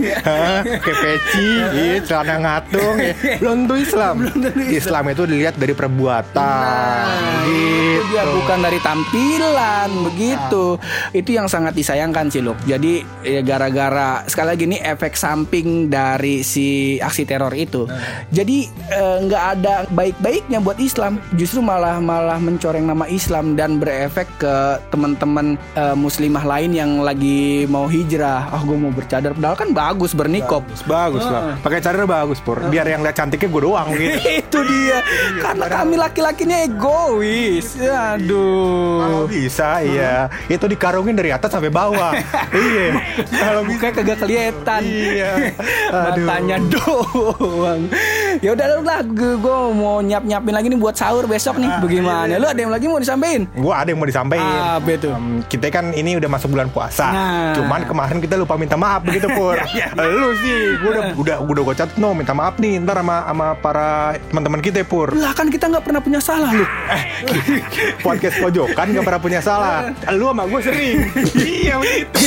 pakai 0.79 0.95
peci, 1.03 1.49
eh, 1.73 1.97
celana 2.05 2.35
ngatung, 2.39 2.95
eh. 3.01 3.13
belum 3.41 3.65
tentu 3.65 3.75
Islam. 3.77 4.15
Islam 4.69 5.03
itu 5.11 5.23
dilihat 5.27 5.55
dari 5.57 5.73
perbuatan. 5.73 6.43
Nah, 6.43 7.43
gitu. 7.45 7.99
itu 7.99 8.03
dia 8.13 8.23
bukan 8.29 8.59
dari 8.61 8.79
tampilan 8.79 9.89
begitu. 10.11 10.65
Itu 11.11 11.29
yang 11.33 11.47
sangat 11.49 11.73
disayangkan 11.73 12.29
sih 12.29 12.41
loh. 12.41 12.57
Jadi 12.63 13.03
ya 13.25 13.41
gara-gara 13.41 14.23
sekali 14.29 14.47
lagi 14.53 14.63
ini 14.69 14.77
efek 14.79 15.17
samping 15.17 15.89
dari 15.89 16.45
si 16.45 16.97
aksi 16.97 17.23
teror 17.25 17.53
itu. 17.53 17.89
Jadi 18.29 18.69
eh, 18.91 19.17
nggak 19.27 19.43
ada 19.59 19.75
baik-baiknya 20.23 20.63
buat 20.63 20.79
Islam. 20.79 21.19
Justru 21.35 21.59
malah 21.59 21.99
malah 21.99 22.39
mencoreng 22.39 22.87
nama 22.87 23.03
Islam 23.11 23.59
dan 23.59 23.75
berefek 23.75 24.23
ke 24.39 24.79
teman-teman 24.87 25.59
eh, 25.75 25.95
muslimah 25.99 26.47
lain 26.47 26.71
yang 26.71 27.03
lagi 27.03 27.67
mau 27.67 27.91
hijrah. 27.91 28.47
Ah 28.47 28.63
gue 28.63 28.77
mau 28.79 28.87
bercadar 28.95 29.35
padahal 29.35 29.59
kan 29.59 29.69
bagus 29.75 30.15
bernikop. 30.15 30.63
Bagus 30.87 31.27
lah. 31.27 31.59
Pakai 31.59 31.83
cadar 31.83 32.07
bagus 32.07 32.39
pur. 32.39 32.55
Biar 32.71 32.87
yang 32.87 33.03
lihat 33.03 33.19
cantiknya 33.19 33.51
gue 33.51 33.61
doang 33.67 33.91
gitu. 33.99 34.15
itu 34.23 34.59
dia. 34.63 35.03
Karena 35.43 35.67
kami 35.67 35.99
laki-laki 35.99 36.47
ini 36.47 36.71
egois. 36.71 37.75
Aduh. 37.83 39.03
Kalau 39.03 39.23
bisa 39.27 39.83
iya 39.83 40.31
Itu 40.47 40.69
dikarungin 40.69 41.17
dari 41.17 41.33
atas 41.35 41.51
sampai 41.51 41.67
bawah 41.67 42.15
Iya 42.55 42.95
Kalau 43.27 43.61
bisa 43.67 43.91
kagak 43.91 44.23
kelihatan. 44.23 44.81
Iya. 44.87 45.51
Matanya 45.91 46.57
doang. 46.71 47.91
Ya 48.39 48.55
udah 48.55 48.67
lah, 48.83 49.01
gue 49.03 49.59
mau 49.75 49.99
nyap 50.13 50.23
nyapin 50.29 50.53
lagi 50.53 50.67
nih 50.69 50.79
buat 50.79 50.95
sahur 50.95 51.25
besok 51.25 51.57
nih. 51.57 51.69
Bagaimana? 51.81 52.37
Lu 52.37 52.45
ada 52.45 52.59
yang 52.61 52.69
lagi 52.69 52.85
mau 52.85 53.01
disampaikan? 53.01 53.49
Gue 53.49 53.73
ada 53.73 53.89
yang 53.89 53.99
mau 53.99 54.05
disampaikan 54.05 54.77
Apa 54.77 54.89
itu? 54.93 55.09
Em, 55.09 55.41
kita 55.49 55.67
kan 55.73 55.89
ini 55.97 56.21
udah 56.21 56.29
masuk 56.29 56.53
bulan 56.53 56.69
puasa. 56.69 57.07
Nah. 57.09 57.53
Cuman 57.57 57.81
kemarin 57.89 58.17
kita 58.21 58.37
lupa 58.37 58.53
minta 58.61 58.77
maaf 58.77 59.01
begitu 59.01 59.25
pur. 59.33 59.57
Lu 60.21 60.29
sih, 60.37 60.77
gue 60.77 60.91
udah 60.93 61.05
udah 61.17 61.37
udah 61.41 61.61
gue 61.65 61.75
catat 61.81 61.97
no 61.97 62.13
minta 62.13 62.37
maaf 62.37 62.61
nih 62.61 62.77
ntar 62.85 63.01
sama 63.01 63.25
sama 63.25 63.47
para 63.57 64.13
teman-teman 64.29 64.61
kita 64.61 64.85
pur. 64.85 65.09
Lah 65.17 65.33
kan 65.33 65.49
kita 65.49 65.65
nggak 65.73 65.83
pernah 65.83 66.01
punya 66.03 66.21
salah 66.21 66.53
lu. 66.53 66.65
Podcast 68.05 68.37
pojokan 68.37 68.85
gak 68.93 69.05
pernah 69.05 69.21
punya 69.21 69.39
salah. 69.41 69.89
Lu 70.13 70.29
sama 70.29 70.43
gue 70.45 70.61
sering. 70.61 70.97
iya 71.63 71.75
begitu. 71.79 72.19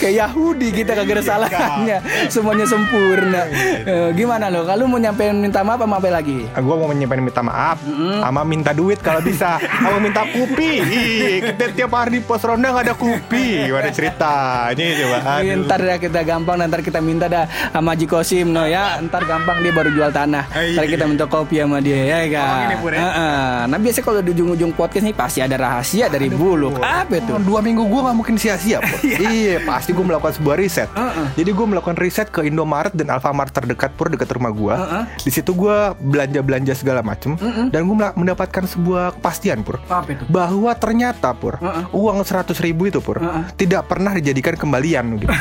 Kayak 0.00 0.14
Yahudi 0.26 0.68
kita 0.72 0.92
kagak 0.96 1.20
ada 1.20 1.24
salahnya. 1.24 1.98
Semuanya 2.32 2.66
sempurna. 2.66 3.42
Eh, 3.84 4.08
gimana 4.16 4.48
lo? 4.48 4.64
Kalau 4.64 4.88
mau 4.88 4.98
nyampein 4.98 5.36
minta 5.36 5.60
maaf 5.60 5.84
sama 5.84 6.00
apa 6.00 6.08
lagi? 6.10 6.48
Gue 6.48 6.74
mau 6.74 6.88
menyampaikan 7.20 7.28
minta 7.30 7.42
maaf 7.42 7.78
sama 8.20 8.40
minta 8.42 8.72
duit 8.72 8.98
kalau 8.98 9.20
bisa 9.20 9.60
sama 9.78 9.98
minta 9.98 10.24
kupi. 10.24 10.80
Ih, 10.80 11.36
kita 11.46 11.64
tiap 11.72 11.92
hari 11.92 12.10
di 12.10 12.20
pos 12.20 12.40
ronda 12.40 12.70
nggak 12.70 12.84
ada 12.86 12.94
kupi. 12.94 13.66
Gimana 13.66 13.88
ceritanya 13.90 14.86
coba? 14.96 15.18
Iya, 15.38 15.52
Aduh. 15.52 15.62
Ntar 15.62 15.80
dah 15.80 15.98
kita 15.98 16.20
gampang 16.22 16.56
Ntar 16.60 16.80
kita 16.80 16.98
minta 16.98 17.26
dah 17.26 17.44
sama 17.70 17.92
Haji 17.92 18.06
Kosim 18.06 18.46
no 18.48 18.64
ya 18.64 18.98
Ntar 19.00 19.22
gampang 19.22 19.60
dia 19.60 19.70
baru 19.70 19.90
jual 19.90 20.10
tanah 20.10 20.44
Ah, 20.50 20.62
iya. 20.62 20.74
Ntar 20.74 20.84
kita 20.88 21.04
minta 21.04 21.24
kopi 21.26 21.58
sama 21.58 21.78
dia 21.78 21.98
ya 21.98 22.18
kan 22.30 22.48
Oh, 22.72 22.88
ya? 22.88 23.00
Heeh. 23.00 23.56
Nah 23.66 23.78
biasanya 23.78 24.04
kalau 24.04 24.20
di 24.20 24.30
ujung-ujung 24.32 24.72
podcast 24.72 25.04
nih 25.04 25.14
Pasti 25.14 25.38
ada 25.38 25.56
rahasia 25.56 26.06
dari 26.06 26.28
buluk 26.28 26.78
Apa 26.78 27.14
itu? 27.14 27.32
Dua 27.40 27.60
minggu 27.60 27.82
gue 27.82 28.00
gak 28.02 28.16
mungkin 28.16 28.34
sia-sia 28.36 28.78
Pur. 28.80 28.98
iya 29.30 29.60
pasti 29.60 29.90
gue 29.90 30.02
melakukan 30.02 30.32
sebuah 30.32 30.56
riset 30.56 30.88
Heeh. 30.90 31.26
jadi 31.36 31.50
gue 31.50 31.66
melakukan 31.66 31.96
riset 31.96 32.28
ke 32.28 32.40
Indomaret 32.42 32.92
dan 32.92 33.10
Alfamart 33.10 33.50
terdekat 33.50 33.92
pur 33.92 34.08
dekat 34.08 34.30
rumah 34.30 34.50
gue 34.50 34.74
Heeh. 34.74 35.04
di 35.18 35.30
situ 35.30 35.50
gue 35.52 35.76
belanja 35.98 36.40
belanja 36.40 36.72
segala 36.72 37.00
macem 37.10 37.34
dan 37.74 37.80
gue 37.82 37.96
mendapatkan 38.14 38.64
sebuah 38.70 39.18
kepastian 39.18 39.66
pur. 39.66 39.82
Apa 39.90 40.14
itu? 40.14 40.22
bahwa 40.30 40.70
ternyata 40.78 41.34
pur 41.34 41.58
Heeh. 41.58 41.90
uang 41.90 42.22
100 42.22 42.54
ribu 42.62 42.86
itu 42.86 43.02
pur 43.02 43.18
Heeh. 43.18 43.50
tidak 43.58 43.90
pernah 43.90 44.14
dijadikan 44.14 44.54
kembalian 44.54 45.18
gitu. 45.18 45.34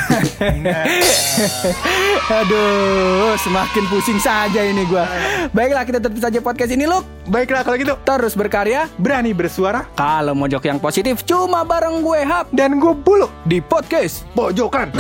Aduh 2.42 3.34
Semakin 3.40 3.84
pusing 3.88 4.20
saja 4.20 4.66
ini 4.66 4.84
gua. 4.90 5.08
Baiklah 5.56 5.88
kita 5.88 6.00
tutup 6.02 6.20
saja 6.20 6.40
podcast 6.44 6.72
ini 6.74 6.84
Luk. 6.90 7.06
Baiklah 7.30 7.64
kalau 7.64 7.78
gitu. 7.78 7.96
Terus 8.04 8.34
berkarya 8.34 8.90
berani 9.00 9.32
bersuara. 9.32 9.86
Kalau 9.94 10.34
mojok 10.34 10.66
yang 10.66 10.82
positif 10.82 11.22
Cuma 11.24 11.64
bareng 11.64 12.02
gue 12.02 12.20
Hap. 12.26 12.52
Dan 12.52 12.82
gue 12.82 12.92
buluk 12.92 13.32
Di 13.46 13.62
podcast 13.62 14.26
pojokan 14.34 14.92